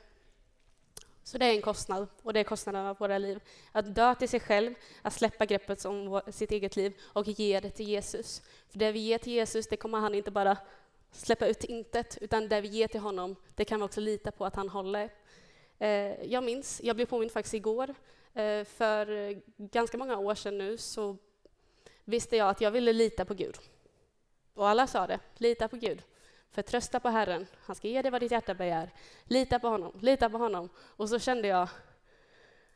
Så 1.24 1.38
det 1.38 1.46
är 1.46 1.52
en 1.56 1.62
kostnad, 1.62 2.08
och 2.24 2.34
det 2.34 2.40
är 2.40 2.44
kostnaden 2.44 2.86
av 2.86 2.98
våra 2.98 3.18
liv. 3.18 3.40
Att 3.72 3.96
dö 3.96 4.16
till 4.16 4.30
sig 4.30 4.40
själv, 4.40 4.74
att 5.02 5.14
släppa 5.14 5.46
greppet 5.46 5.86
om 5.86 6.22
sitt 6.32 6.52
eget 6.52 6.76
liv 6.76 6.94
och 7.02 7.28
ge 7.28 7.60
det 7.60 7.70
till 7.70 7.88
Jesus. 7.88 8.42
För 8.70 8.80
det 8.80 8.92
vi 8.92 9.00
ger 9.00 9.18
till 9.18 9.34
Jesus, 9.34 9.68
det 9.68 9.78
kommer 9.78 10.00
han 10.00 10.16
inte 10.16 10.32
bara 10.32 10.58
släppa 11.12 11.48
ut 11.48 11.60
till 11.60 11.72
intet, 11.72 12.18
utan 12.22 12.50
det 12.50 12.62
vi 12.62 12.68
ger 12.68 12.88
till 12.88 13.00
honom, 13.00 13.36
det 13.56 13.66
kan 13.66 13.80
vi 13.80 13.86
också 13.86 14.02
lita 14.02 14.32
på 14.32 14.46
att 14.46 14.56
han 14.56 14.70
håller. 14.70 15.10
Eh, 15.80 16.24
jag 16.24 16.44
minns, 16.44 16.82
jag 16.84 16.96
blev 16.96 17.06
påmind 17.06 17.32
faktiskt 17.32 17.54
igår, 17.54 17.96
eh, 18.34 18.64
för 18.64 19.34
ganska 19.58 19.98
många 19.98 20.18
år 20.18 20.36
sedan 20.36 20.58
nu 20.58 20.78
så 20.78 21.18
visste 22.04 22.38
jag 22.38 22.50
att 22.50 22.62
jag 22.62 22.72
ville 22.72 22.94
lita 22.94 23.26
på 23.26 23.34
Gud. 23.34 23.56
Och 24.54 24.68
alla 24.68 24.88
sa 24.88 25.08
det, 25.08 25.20
lita 25.38 25.68
på 25.68 25.76
Gud. 25.76 26.04
Förtrösta 26.52 27.00
på 27.00 27.10
Herren, 27.10 27.48
han 27.60 27.76
ska 27.76 27.88
ge 27.88 28.02
dig 28.02 28.12
vad 28.12 28.22
ditt 28.22 28.32
hjärta 28.32 28.54
begär. 28.54 28.94
Lita 29.24 29.60
på 29.60 29.68
honom, 29.68 30.00
lita 30.02 30.30
på 30.30 30.38
honom. 30.38 30.70
Och 30.78 31.10
så 31.10 31.20
kände 31.20 31.48
jag, 31.48 31.70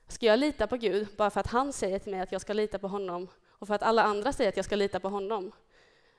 ska 0.07 0.25
jag 0.25 0.39
lita 0.39 0.67
på 0.67 0.77
Gud 0.77 1.07
bara 1.17 1.29
för 1.29 1.39
att 1.39 1.47
han 1.47 1.73
säger 1.73 1.99
till 1.99 2.11
mig 2.11 2.21
att 2.21 2.31
jag 2.31 2.41
ska 2.41 2.53
lita 2.53 2.79
på 2.79 2.87
honom 2.87 3.27
och 3.47 3.67
för 3.67 3.73
att 3.73 3.83
alla 3.83 4.03
andra 4.03 4.33
säger 4.33 4.49
att 4.49 4.55
jag 4.55 4.65
ska 4.65 4.75
lita 4.75 4.99
på 4.99 5.09
honom? 5.09 5.51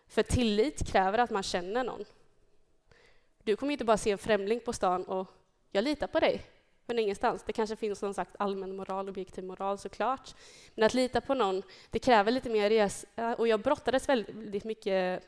För 0.09 0.23
tillit 0.23 0.87
kräver 0.92 1.18
att 1.18 1.31
man 1.31 1.42
känner 1.42 1.85
någon. 1.85 2.05
Du 3.42 3.57
kommer 3.57 3.73
inte 3.73 3.85
bara 3.85 3.97
se 3.97 4.11
en 4.11 4.18
främling 4.18 4.61
på 4.61 4.73
stan 4.73 5.05
och 5.05 5.27
jag 5.71 5.85
litar 5.85 6.07
på 6.07 6.21
dig 6.21 6.47
från 6.92 6.98
ingenstans. 6.98 7.42
Det 7.46 7.52
kanske 7.52 7.76
finns 7.76 8.02
någon 8.02 8.14
slags 8.14 8.31
allmän 8.38 8.76
moral, 8.76 9.09
objektiv 9.09 9.44
moral 9.44 9.78
såklart. 9.78 10.35
Men 10.74 10.85
att 10.85 10.94
lita 10.94 11.20
på 11.20 11.35
någon, 11.35 11.62
det 11.90 11.98
kräver 11.98 12.33
lite 12.33 12.50
mer 12.50 12.70
resa. 12.70 13.07
Eh, 13.16 13.33
och 13.33 13.48
jag 13.48 13.61
brottades 13.61 14.09
väldigt 14.09 14.64
mycket 14.64 15.22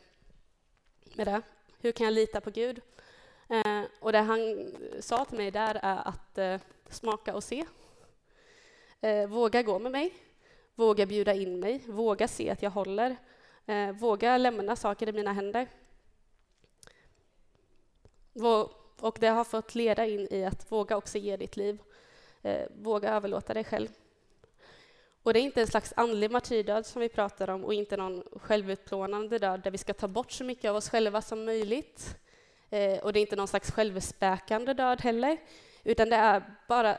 med 1.14 1.26
det. 1.26 1.42
Hur 1.80 1.92
kan 1.92 2.04
jag 2.04 2.14
lita 2.14 2.40
på 2.40 2.50
Gud? 2.50 2.80
Eh, 3.48 3.82
och 4.00 4.12
det 4.12 4.18
han 4.18 4.72
sa 5.00 5.24
till 5.24 5.38
mig 5.38 5.50
där 5.50 5.80
är 5.82 6.08
att 6.08 6.38
eh, 6.38 6.60
smaka 6.88 7.34
och 7.34 7.44
se. 7.44 7.64
Eh, 9.00 9.26
våga 9.26 9.62
gå 9.62 9.78
med 9.78 9.92
mig, 9.92 10.14
våga 10.74 11.06
bjuda 11.06 11.34
in 11.34 11.60
mig, 11.60 11.82
våga 11.86 12.28
se 12.28 12.50
att 12.50 12.62
jag 12.62 12.70
håller, 12.70 13.16
eh, 13.66 13.92
våga 13.92 14.38
lämna 14.38 14.76
saker 14.76 15.08
i 15.08 15.12
mina 15.12 15.32
händer. 15.32 15.68
Och 19.00 19.16
det 19.20 19.28
har 19.28 19.44
fått 19.44 19.74
leda 19.74 20.06
in 20.06 20.28
i 20.30 20.44
att 20.44 20.72
våga 20.72 20.96
också 20.96 21.18
ge 21.18 21.36
ditt 21.36 21.56
liv, 21.56 21.78
eh, 22.42 22.66
våga 22.74 23.10
överlåta 23.10 23.54
dig 23.54 23.64
själv. 23.64 23.88
Och 25.22 25.32
det 25.32 25.40
är 25.40 25.42
inte 25.42 25.60
en 25.60 25.66
slags 25.66 25.92
andlig 25.96 26.30
martyrdöd 26.30 26.86
som 26.86 27.00
vi 27.00 27.08
pratar 27.08 27.50
om 27.50 27.64
och 27.64 27.74
inte 27.74 27.96
någon 27.96 28.22
självutplånande 28.36 29.38
död 29.38 29.60
där 29.60 29.70
vi 29.70 29.78
ska 29.78 29.94
ta 29.94 30.08
bort 30.08 30.32
så 30.32 30.44
mycket 30.44 30.70
av 30.70 30.76
oss 30.76 30.88
själva 30.88 31.22
som 31.22 31.44
möjligt. 31.44 32.16
Eh, 32.70 32.98
och 32.98 33.12
det 33.12 33.18
är 33.18 33.20
inte 33.20 33.36
någon 33.36 33.48
slags 33.48 33.70
självspäkande 33.70 34.74
död 34.74 35.00
heller, 35.00 35.36
utan 35.84 36.10
det 36.10 36.16
är 36.16 36.42
bara, 36.68 36.98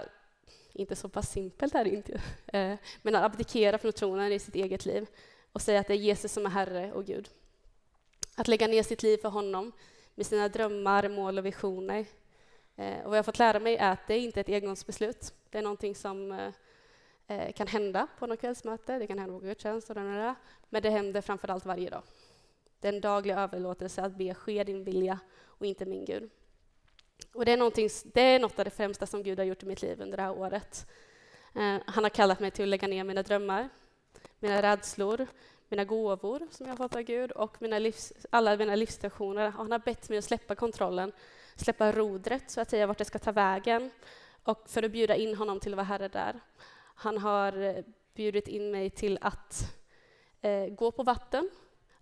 inte 0.74 0.96
så 0.96 1.10
pass 1.10 1.32
simpelt 1.32 1.76
är 1.76 1.84
det 1.84 1.90
inte, 1.90 2.14
eh, 2.58 2.76
men 3.02 3.16
att 3.16 3.24
abdikera 3.24 3.78
från 3.78 3.94
tronen 3.94 4.32
i 4.32 4.40
sitt 4.40 4.56
eget 4.56 4.86
liv 4.86 5.08
och 5.52 5.62
säga 5.62 5.80
att 5.80 5.88
det 5.88 5.94
är 5.94 5.98
Jesus 5.98 6.32
som 6.32 6.46
är 6.46 6.50
Herre 6.50 6.92
och 6.94 7.06
Gud. 7.06 7.30
Att 8.36 8.48
lägga 8.48 8.68
ner 8.68 8.84
sitt 8.84 9.04
liv 9.04 9.18
för 9.18 9.30
honom 9.30 9.72
med 10.16 10.26
sina 10.26 10.50
drömmar, 10.50 11.10
mål 11.10 11.38
och 11.38 11.46
visioner. 11.46 12.06
Eh, 12.76 12.98
och 12.98 13.10
vad 13.10 13.18
jag 13.18 13.18
har 13.18 13.24
fått 13.24 13.40
lära 13.40 13.60
mig 13.60 13.76
är 13.76 13.92
att 13.92 14.08
det 14.08 14.14
är 14.14 14.20
inte 14.20 14.42
ett 14.42 14.50
engångsbeslut. 14.50 15.34
Det 15.50 15.58
är 15.58 15.62
någonting 15.62 15.96
som 15.96 16.32
eh, 16.32 16.52
eh, 17.28 17.52
kan 17.52 17.68
hända 17.68 18.08
på 18.20 18.28
något 18.28 18.40
kvällsmöte, 18.40 19.00
det 19.00 19.08
kan 19.08 19.20
hända 19.20 19.40
på 19.40 19.46
gudstjänst 19.46 19.90
och 19.90 19.96
där, 19.96 20.36
men 20.70 20.82
det 20.82 20.90
händer 20.90 21.22
framför 21.22 21.48
allt 21.48 21.66
varje 21.66 21.90
dag. 21.90 22.04
Det 22.80 22.88
är 22.88 22.94
en 22.94 23.02
daglig 23.02 23.34
överlåtelse 23.34 24.02
att 24.02 24.18
be 24.18 24.34
ske 24.34 24.64
din 24.64 24.84
vilja 24.84 25.20
och 25.44 25.66
inte 25.66 25.86
min 25.86 26.06
Gud. 26.06 26.30
Och 27.34 27.46
det 27.46 27.52
är, 27.52 28.14
det 28.14 28.22
är 28.22 28.40
något 28.40 28.60
av 28.60 28.66
det 28.66 28.72
främsta 28.72 29.06
som 29.06 29.24
Gud 29.24 29.40
har 29.40 29.46
gjort 29.46 29.64
i 29.64 29.66
mitt 29.66 29.82
liv 29.82 30.02
under 30.02 30.18
det 30.18 30.24
här 30.24 30.38
året. 30.38 30.88
Eh, 31.56 31.78
han 31.86 32.04
har 32.04 32.10
kallat 32.10 32.40
mig 32.40 32.52
till 32.52 32.64
att 32.64 32.70
lägga 32.70 32.88
ner 32.88 33.04
mina 33.04 33.24
drömmar, 33.24 33.70
mina 34.40 34.62
rädslor, 34.62 35.28
mina 35.70 35.84
gåvor 35.84 36.48
som 36.52 36.66
jag 36.66 36.72
har 36.72 36.78
fått 36.78 36.96
av 36.96 37.02
Gud 37.02 37.32
och 37.32 37.62
mina 37.62 37.80
livs, 37.80 38.14
alla 38.30 38.58
mina 38.58 38.76
livsstationer. 38.76 39.50
Han 39.50 39.72
har 39.72 39.80
bett 39.80 40.10
mig 40.10 40.18
att 40.18 40.24
släppa 40.26 40.56
kontrollen, 40.56 41.12
släppa 41.56 41.92
rodret, 41.92 42.52
så 42.52 42.62
att 42.62 42.70
säga, 42.70 42.88
vart 42.88 42.98
det 42.98 43.06
ska 43.06 43.20
ta 43.20 43.32
vägen 43.32 43.92
och 44.44 44.70
för 44.70 44.84
att 44.84 44.92
bjuda 44.92 45.16
in 45.16 45.36
honom 45.36 45.60
till 45.60 45.74
att 45.74 45.78
vara 45.78 45.86
Herre 45.86 46.08
där. 46.08 46.40
Han 46.96 47.18
har 47.18 47.58
eh, 47.58 47.84
bjudit 48.14 48.48
in 48.48 48.72
mig 48.72 48.90
till 48.90 49.18
att 49.22 49.76
eh, 50.42 50.66
gå 50.68 50.92
på 50.92 51.04
vatten, 51.04 51.50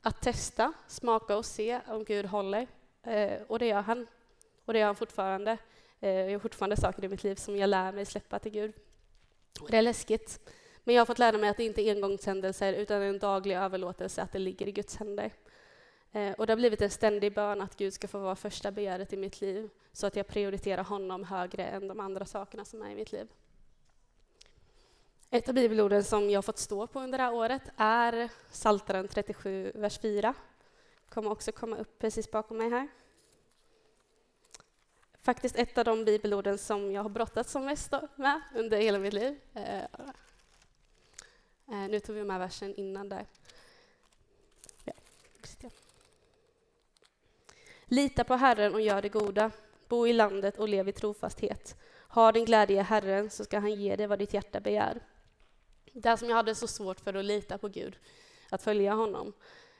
att 0.01 0.21
testa, 0.21 0.73
smaka 0.87 1.37
och 1.37 1.45
se 1.45 1.79
om 1.87 2.03
Gud 2.03 2.25
håller. 2.25 2.67
Eh, 3.03 3.41
och 3.47 3.59
det 3.59 3.65
gör 3.65 3.81
han. 3.81 4.07
Och 4.65 4.73
det 4.73 4.79
gör 4.79 4.85
han 4.85 4.95
fortfarande. 4.95 5.57
Eh, 5.99 6.09
jag 6.09 6.31
har 6.31 6.39
fortfarande 6.39 6.77
saker 6.77 7.03
i 7.03 7.07
mitt 7.07 7.23
liv 7.23 7.35
som 7.35 7.57
jag 7.57 7.69
lär 7.69 7.91
mig 7.91 8.05
släppa 8.05 8.39
till 8.39 8.51
Gud. 8.51 8.73
Och 9.61 9.71
det 9.71 9.77
är 9.77 9.81
läskigt. 9.81 10.49
Men 10.83 10.95
jag 10.95 11.01
har 11.01 11.05
fått 11.05 11.19
lära 11.19 11.37
mig 11.37 11.49
att 11.49 11.57
det 11.57 11.63
inte 11.63 11.81
är 11.81 11.95
engångshändelser 11.95 12.73
utan 12.73 13.01
en 13.01 13.19
daglig 13.19 13.55
överlåtelse, 13.55 14.21
att 14.21 14.31
det 14.31 14.39
ligger 14.39 14.67
i 14.67 14.71
Guds 14.71 14.95
händer. 14.95 15.31
Eh, 16.11 16.31
och 16.31 16.47
det 16.47 16.53
har 16.53 16.57
blivit 16.57 16.81
en 16.81 16.89
ständig 16.89 17.33
bön 17.33 17.61
att 17.61 17.77
Gud 17.77 17.93
ska 17.93 18.07
få 18.07 18.19
vara 18.19 18.35
första 18.35 18.71
begäret 18.71 19.13
i 19.13 19.17
mitt 19.17 19.41
liv 19.41 19.69
så 19.91 20.07
att 20.07 20.15
jag 20.15 20.27
prioriterar 20.27 20.83
honom 20.83 21.23
högre 21.23 21.65
än 21.65 21.87
de 21.87 21.99
andra 21.99 22.25
sakerna 22.25 22.65
som 22.65 22.81
är 22.81 22.89
i 22.89 22.95
mitt 22.95 23.11
liv. 23.11 23.27
Ett 25.29 25.49
av 25.49 25.55
bibelorden 25.55 26.03
som 26.03 26.29
jag 26.29 26.37
har 26.37 26.41
fått 26.41 26.57
stå 26.57 26.87
på 26.87 26.99
under 26.99 27.17
det 27.17 27.23
här 27.23 27.33
året 27.33 27.61
är 27.77 28.29
Psaltaren 28.51 29.07
37, 29.07 29.71
vers 29.75 29.99
4. 29.99 30.33
kommer 31.09 31.31
också 31.31 31.51
komma 31.51 31.77
upp 31.77 31.99
precis 31.99 32.31
bakom 32.31 32.57
mig 32.57 32.69
här. 32.69 32.87
Faktiskt 35.21 35.55
ett 35.55 35.77
av 35.77 35.85
de 35.85 36.05
bibelorden 36.05 36.57
som 36.57 36.91
jag 36.91 37.03
har 37.03 37.09
brottats 37.09 37.51
som 37.51 37.65
mest 37.65 37.93
med 38.15 38.41
under 38.55 38.77
hela 38.77 38.99
mitt 38.99 39.13
liv. 39.13 39.39
Eh, 39.53 39.83
Eh, 41.67 41.89
nu 41.89 41.99
tog 41.99 42.15
vi 42.15 42.23
med 42.23 42.39
versen 42.39 42.75
innan 42.75 43.09
där. 43.09 43.25
Ja, 44.83 44.93
Lita 47.85 48.23
på 48.23 48.33
Herren 48.33 48.73
och 48.73 48.81
gör 48.81 49.01
det 49.01 49.09
goda. 49.09 49.51
Bo 49.87 50.07
i 50.07 50.13
landet 50.13 50.57
och 50.57 50.69
lev 50.69 50.89
i 50.89 50.91
trofasthet. 50.91 51.75
Ha 52.07 52.31
din 52.31 52.45
glädje 52.45 52.79
i 52.79 52.83
Herren, 52.83 53.29
så 53.29 53.43
ska 53.43 53.59
han 53.59 53.73
ge 53.73 53.95
dig 53.95 54.07
vad 54.07 54.19
ditt 54.19 54.33
hjärta 54.33 54.59
begär. 54.59 55.01
Det 55.93 56.17
som 56.17 56.29
jag 56.29 56.35
hade 56.35 56.55
så 56.55 56.67
svårt 56.67 56.99
för 56.99 57.13
att 57.13 57.25
lita 57.25 57.57
på 57.57 57.67
Gud, 57.67 57.97
att 58.49 58.63
följa 58.63 58.93
honom, 58.93 59.33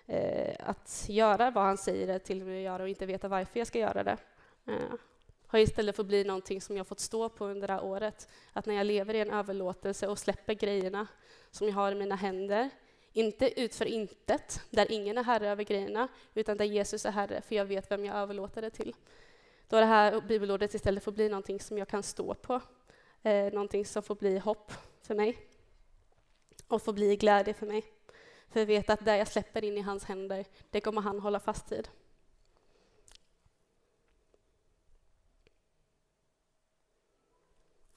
eh, 0.05 0.55
att 0.59 1.05
göra 1.09 1.51
vad 1.51 1.63
han 1.63 1.77
säger 1.77 2.19
till 2.19 2.43
mig 2.43 2.57
att 2.57 2.63
göra 2.63 2.83
och 2.83 2.89
inte 2.89 3.05
veta 3.05 3.27
varför 3.27 3.59
jag 3.59 3.67
ska 3.67 3.79
göra 3.79 4.03
det, 4.03 4.17
eh, 4.67 4.93
har 5.53 5.59
istället 5.59 5.95
fått 5.95 6.07
bli 6.07 6.23
någonting 6.23 6.61
som 6.61 6.77
jag 6.77 6.87
fått 6.87 6.99
stå 6.99 7.29
på 7.29 7.45
under 7.45 7.67
det 7.67 7.73
här 7.73 7.83
året. 7.83 8.27
Att 8.53 8.65
när 8.65 8.75
jag 8.75 8.85
lever 8.85 9.13
i 9.13 9.19
en 9.19 9.31
överlåtelse 9.31 10.07
och 10.07 10.19
släpper 10.19 10.53
grejerna 10.53 11.07
som 11.51 11.67
jag 11.67 11.75
har 11.75 11.91
i 11.91 11.95
mina 11.95 12.15
händer, 12.15 12.69
inte 13.13 13.61
ut 13.61 13.75
för 13.75 13.85
intet, 13.85 14.61
där 14.69 14.91
ingen 14.91 15.17
är 15.17 15.23
herre 15.23 15.49
över 15.49 15.63
grejerna, 15.63 16.07
utan 16.33 16.57
där 16.57 16.65
Jesus 16.65 17.05
är 17.05 17.11
herre, 17.11 17.41
för 17.41 17.55
jag 17.55 17.65
vet 17.65 17.91
vem 17.91 18.05
jag 18.05 18.15
överlåter 18.15 18.61
det 18.61 18.69
till. 18.69 18.95
Då 19.67 19.79
det 19.79 19.85
här 19.85 20.21
bibelordet 20.21 20.73
istället 20.73 21.03
får 21.03 21.11
bli 21.11 21.29
någonting 21.29 21.59
som 21.59 21.77
jag 21.77 21.87
kan 21.87 22.03
stå 22.03 22.33
på, 22.33 22.61
eh, 23.21 23.53
någonting 23.53 23.85
som 23.85 24.03
får 24.03 24.15
bli 24.15 24.37
hopp 24.37 24.71
för 25.01 25.15
mig 25.15 25.37
och 26.67 26.81
får 26.81 26.93
bli 26.93 27.15
glädje 27.15 27.53
för 27.53 27.65
mig. 27.65 27.83
För 28.49 28.59
jag 28.59 28.67
vet 28.67 28.89
att 28.89 29.05
det 29.05 29.17
jag 29.17 29.27
släpper 29.27 29.63
in 29.63 29.77
i 29.77 29.81
hans 29.81 30.03
händer, 30.03 30.45
det 30.69 30.81
kommer 30.81 31.01
han 31.01 31.19
hålla 31.19 31.39
fast 31.39 31.71
vid. 31.71 31.87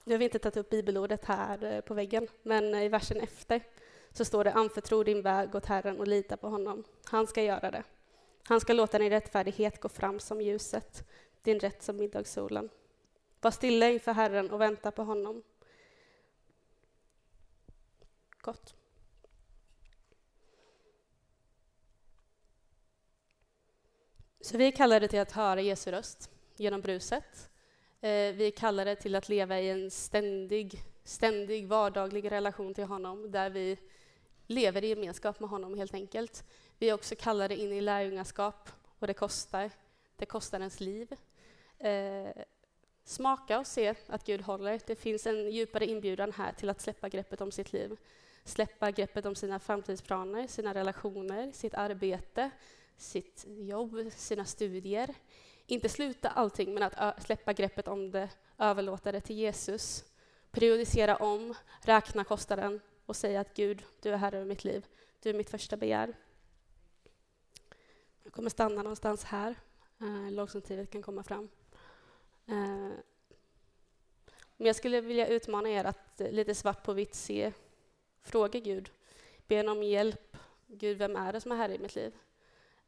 Nu 0.07 0.13
har 0.13 0.19
vi 0.19 0.25
inte 0.25 0.39
tagit 0.39 0.57
upp 0.57 0.69
bibelordet 0.69 1.25
här 1.25 1.63
eh, 1.63 1.81
på 1.81 1.93
väggen, 1.93 2.27
men 2.43 2.73
eh, 2.73 2.83
i 2.83 2.89
versen 2.89 3.19
efter 3.19 3.61
så 4.13 4.25
står 4.25 4.43
det 4.43 4.51
anförtro 4.51 5.03
din 5.03 5.21
väg 5.21 5.55
åt 5.55 5.65
Herren 5.65 5.99
och 5.99 6.07
lita 6.07 6.37
på 6.37 6.49
honom. 6.49 6.83
Han 7.05 7.27
ska 7.27 7.43
göra 7.43 7.71
det. 7.71 7.83
Han 8.43 8.61
ska 8.61 8.73
låta 8.73 8.99
din 8.99 9.09
rättfärdighet 9.09 9.81
gå 9.81 9.89
fram 9.89 10.19
som 10.19 10.41
ljuset, 10.41 11.07
din 11.41 11.59
rätt 11.59 11.83
som 11.83 11.97
middagssolen. 11.97 12.69
Var 13.41 13.51
stilla 13.51 13.89
inför 13.89 14.11
Herren 14.11 14.51
och 14.51 14.61
vänta 14.61 14.91
på 14.91 15.03
honom. 15.03 15.43
Gott. 18.41 18.75
Så 24.41 24.57
vi 24.57 24.71
kallar 24.71 24.99
det 24.99 25.07
till 25.07 25.19
att 25.19 25.31
höra 25.31 25.61
Jesu 25.61 25.91
röst 25.91 26.29
genom 26.55 26.81
bruset, 26.81 27.49
Eh, 28.01 28.35
vi 28.35 28.47
är 28.47 28.51
kallade 28.51 28.95
till 28.95 29.15
att 29.15 29.29
leva 29.29 29.59
i 29.59 29.69
en 29.69 29.91
ständig, 29.91 30.83
ständig 31.03 31.67
vardaglig 31.67 32.31
relation 32.31 32.73
till 32.73 32.83
honom, 32.83 33.31
där 33.31 33.49
vi 33.49 33.77
lever 34.47 34.83
i 34.83 34.87
gemenskap 34.87 35.39
med 35.39 35.49
honom 35.49 35.77
helt 35.77 35.93
enkelt. 35.93 36.43
Vi 36.79 36.89
är 36.89 36.93
också 36.93 37.15
kallade 37.15 37.55
in 37.55 37.71
i 37.71 37.81
lärjungaskap 37.81 38.69
och 38.99 39.07
det 39.07 39.13
kostar. 39.13 39.71
Det 40.15 40.25
kostar 40.25 40.59
ens 40.59 40.79
liv. 40.79 41.15
Eh, 41.79 42.43
smaka 43.03 43.59
och 43.59 43.67
se 43.67 43.95
att 44.07 44.25
Gud 44.25 44.41
håller. 44.41 44.81
Det 44.87 44.95
finns 44.95 45.27
en 45.27 45.51
djupare 45.51 45.85
inbjudan 45.85 46.31
här 46.31 46.53
till 46.53 46.69
att 46.69 46.81
släppa 46.81 47.09
greppet 47.09 47.41
om 47.41 47.51
sitt 47.51 47.73
liv. 47.73 47.97
Släppa 48.43 48.91
greppet 48.91 49.25
om 49.25 49.35
sina 49.35 49.59
framtidsplaner, 49.59 50.47
sina 50.47 50.73
relationer, 50.73 51.51
sitt 51.51 51.73
arbete, 51.73 52.49
sitt 52.97 53.45
jobb, 53.47 54.11
sina 54.15 54.45
studier 54.45 55.15
inte 55.67 55.89
sluta 55.89 56.29
allting, 56.29 56.73
men 56.73 56.83
att 56.83 57.23
släppa 57.23 57.53
greppet 57.53 57.87
om 57.87 58.11
det, 58.11 58.29
överlåta 58.57 59.11
det 59.11 59.21
till 59.21 59.35
Jesus, 59.35 60.03
periodisera 60.51 61.15
om, 61.15 61.53
räkna 61.81 62.23
kostnaden 62.23 62.79
och 63.05 63.15
säga 63.15 63.41
att 63.41 63.53
Gud, 63.53 63.83
du 64.01 64.09
är 64.09 64.17
Herre 64.17 64.37
över 64.37 64.45
mitt 64.45 64.63
liv. 64.63 64.85
Du 65.21 65.29
är 65.29 65.33
mitt 65.33 65.49
första 65.49 65.77
begär. 65.77 66.13
Jag 68.23 68.33
kommer 68.33 68.49
stanna 68.49 68.83
någonstans 68.83 69.23
här. 69.23 69.55
Eh, 70.69 70.85
kan 70.85 71.01
komma 71.01 71.23
fram. 71.23 71.49
Eh, 72.45 72.91
men 74.57 74.67
jag 74.67 74.75
skulle 74.75 75.01
vilja 75.01 75.27
utmana 75.27 75.69
er 75.69 75.85
att 75.85 76.21
eh, 76.21 76.31
lite 76.31 76.55
svart 76.55 76.83
på 76.83 76.93
vitt 76.93 77.15
se, 77.15 77.53
fråga 78.21 78.59
Gud, 78.59 78.89
be 79.47 79.67
om 79.67 79.83
hjälp. 79.83 80.37
Gud, 80.67 80.97
vem 80.97 81.15
är 81.15 81.33
det 81.33 81.41
som 81.41 81.51
är 81.51 81.55
Herre 81.55 81.75
i 81.75 81.79
mitt 81.79 81.95
liv? 81.95 82.13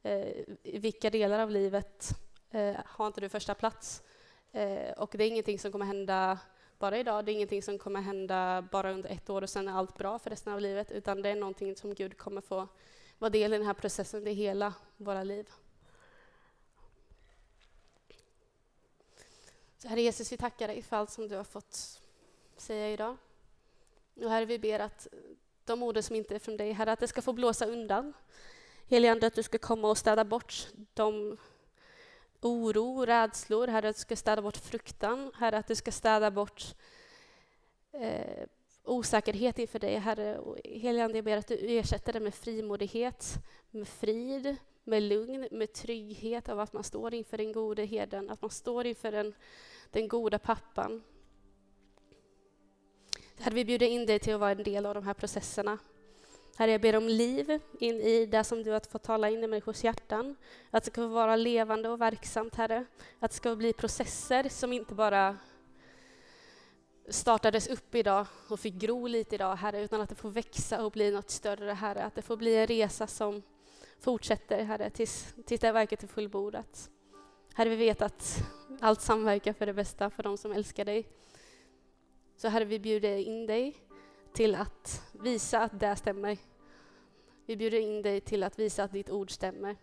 Eh, 0.04 0.28
I 0.64 0.80
vilka 0.80 1.10
delar 1.10 1.40
av 1.40 1.52
livet 1.52 2.10
eh, 2.52 2.76
har 2.86 3.08
inte 3.08 3.22
du 3.22 3.30
första 3.30 3.56
plats. 3.56 4.04
Eh, 4.52 4.92
och 4.92 5.10
det 5.18 5.24
är 5.24 5.28
ingenting 5.28 5.60
som 5.60 5.72
kommer 5.72 5.86
hända 5.86 6.40
bara 6.80 6.98
idag, 6.98 7.26
det 7.26 7.32
är 7.32 7.34
ingenting 7.34 7.64
som 7.64 7.78
kommer 7.78 8.02
hända 8.02 8.68
bara 8.72 8.92
under 8.92 9.10
ett 9.10 9.30
år 9.30 9.42
och 9.42 9.50
sen 9.50 9.68
är 9.68 9.72
allt 9.72 9.98
bra 9.98 10.20
för 10.20 10.30
resten 10.30 10.54
av 10.54 10.62
livet, 10.62 10.92
utan 10.92 11.22
det 11.22 11.30
är 11.30 11.36
någonting 11.36 11.76
som 11.76 11.94
Gud 11.94 12.18
kommer 12.18 12.42
få 12.42 12.68
vara 13.18 13.30
del 13.30 13.54
i 13.54 13.58
den 13.58 13.68
här 13.68 13.74
processen 13.74 14.28
i 14.28 14.34
hela 14.34 14.74
våra 14.98 15.24
liv. 15.24 15.50
Så 19.78 19.88
Herre 19.88 20.02
Jesus, 20.02 20.32
vi 20.32 20.38
tackar 20.38 20.68
dig 20.68 20.82
för 20.82 20.98
allt 20.98 21.10
som 21.10 21.28
du 21.28 21.36
har 21.36 21.44
fått 21.44 22.02
säga 22.58 22.90
idag. 22.90 23.18
Och 24.16 24.30
Herre, 24.30 24.46
vi 24.46 24.60
ber 24.60 24.80
att 24.80 25.08
de 25.66 25.84
orden 25.84 26.04
som 26.04 26.16
inte 26.16 26.36
är 26.36 26.40
från 26.40 26.58
dig, 26.58 26.72
Herre, 26.72 26.92
att 26.92 27.00
det 27.00 27.08
ska 27.08 27.22
få 27.22 27.34
blåsa 27.34 27.66
undan. 27.66 28.14
Helige 28.88 29.28
att 29.28 29.36
du 29.36 29.44
ska 29.44 29.58
komma 29.58 29.90
och 29.90 29.98
städa 29.98 30.24
bort 30.24 30.68
de 30.94 31.38
oro, 32.42 33.06
rädslor, 33.06 33.68
Herre, 33.68 33.90
att 33.90 33.96
du 33.96 34.02
ska 34.02 34.16
städa 34.16 34.42
bort 34.42 34.58
fruktan, 34.58 35.32
Herre, 35.36 35.58
att 35.58 35.68
du 35.68 35.76
ska 35.76 35.92
städa 35.92 36.32
bort 36.32 36.76
eh, 37.92 38.48
osäkerhet 38.84 39.60
inför 39.60 39.80
dig, 39.80 39.96
Herre. 39.98 40.40
Helige 40.64 41.04
Ande, 41.04 41.18
jag 41.18 41.26
ber 41.26 41.38
att 41.38 41.48
du 41.48 41.78
ersätter 41.78 42.14
det 42.14 42.20
med 42.20 42.34
frimodighet, 42.34 43.38
med 43.72 43.88
frid, 43.88 44.56
med 44.84 45.04
lugn, 45.04 45.48
med 45.52 45.74
trygghet 45.74 46.50
av 46.50 46.60
att 46.60 46.74
man 46.74 46.84
står 46.84 47.14
inför 47.14 47.38
den 47.38 47.52
gode 47.52 47.86
herden, 47.86 48.30
att 48.30 48.42
man 48.42 48.52
står 48.52 48.86
inför 48.86 49.12
den, 49.12 49.34
den 49.92 50.08
goda 50.08 50.40
pappan. 50.40 51.04
Herre, 53.40 53.56
vi 53.56 53.66
bjuder 53.66 53.88
in 53.88 54.06
dig 54.06 54.20
till 54.20 54.34
att 54.34 54.40
vara 54.40 54.52
en 54.52 54.64
del 54.64 54.86
av 54.86 54.94
de 54.94 55.04
här 55.04 55.14
processerna. 55.14 55.78
Herre, 56.60 56.72
jag 56.72 56.82
ber 56.82 56.96
om 56.96 57.08
liv 57.08 57.60
in 57.80 57.96
i 57.96 58.26
det 58.26 58.44
som 58.44 58.64
du 58.64 58.72
har 58.72 58.92
fått 58.92 59.04
tala 59.04 59.30
in 59.30 59.44
i 59.44 59.48
människors 59.48 59.84
hjärtan. 59.84 60.36
Att 60.70 60.84
det 60.84 60.92
ska 60.92 61.08
vara 61.08 61.36
levande 61.36 61.90
och 61.90 62.02
verksamt, 62.02 62.56
Herre. 62.56 62.86
Att 63.20 63.32
det 63.32 63.38
ska 63.38 63.56
bli 63.56 63.74
processer 63.74 64.50
som 64.50 64.74
inte 64.74 64.96
bara 64.96 65.38
startades 67.10 67.68
upp 67.68 67.96
idag 67.96 68.26
och 68.50 68.60
fick 68.60 68.74
gro 68.74 69.08
lite 69.08 69.36
idag, 69.36 69.56
Herre, 69.56 69.82
utan 69.82 70.02
att 70.02 70.10
det 70.10 70.16
får 70.16 70.30
växa 70.30 70.86
och 70.86 70.92
bli 70.92 71.12
något 71.12 71.30
större, 71.30 71.72
Herre. 71.72 72.04
Att 72.04 72.16
det 72.16 72.22
får 72.22 72.38
bli 72.38 72.56
en 72.56 72.68
resa 72.68 73.08
som 73.08 73.42
fortsätter, 74.00 74.64
Herre, 74.64 74.90
tills, 74.90 75.34
tills 75.46 75.62
det 75.62 75.72
verket 75.72 76.04
är 76.04 76.08
fullbordat. 76.08 76.90
Herre, 77.54 77.70
vi 77.70 77.76
vet 77.76 78.02
att 78.02 78.44
allt 78.80 79.02
samverkar 79.02 79.54
för 79.54 79.66
det 79.66 79.74
bästa 79.74 80.10
för 80.10 80.24
de 80.24 80.38
som 80.38 80.52
älskar 80.52 80.86
dig. 80.86 81.08
Så 82.36 82.48
Herre, 82.48 82.66
vi 82.66 82.80
bjuder 82.80 83.18
in 83.18 83.48
dig 83.48 83.78
till 84.34 84.56
att 84.56 85.02
visa 85.12 85.60
att 85.60 85.80
det 85.80 85.96
stämmer. 85.96 86.49
Vi 87.50 87.56
bjuder 87.56 87.80
in 87.80 88.02
dig 88.02 88.22
till 88.22 88.44
att 88.44 88.60
visa 88.60 88.84
att 88.84 88.92
ditt 88.92 89.10
ord 89.10 89.32
stämmer. 89.32 89.76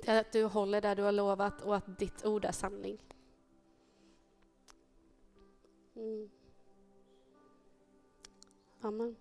Till 0.00 0.10
att 0.10 0.32
du 0.32 0.44
håller 0.44 0.80
där 0.80 0.96
du 0.96 1.02
har 1.02 1.12
lovat 1.12 1.62
och 1.62 1.76
att 1.76 1.98
ditt 1.98 2.24
ord 2.24 2.44
är 2.44 2.52
sanning. 2.52 2.98
Mm. 5.94 6.30
Amen. 8.80 9.16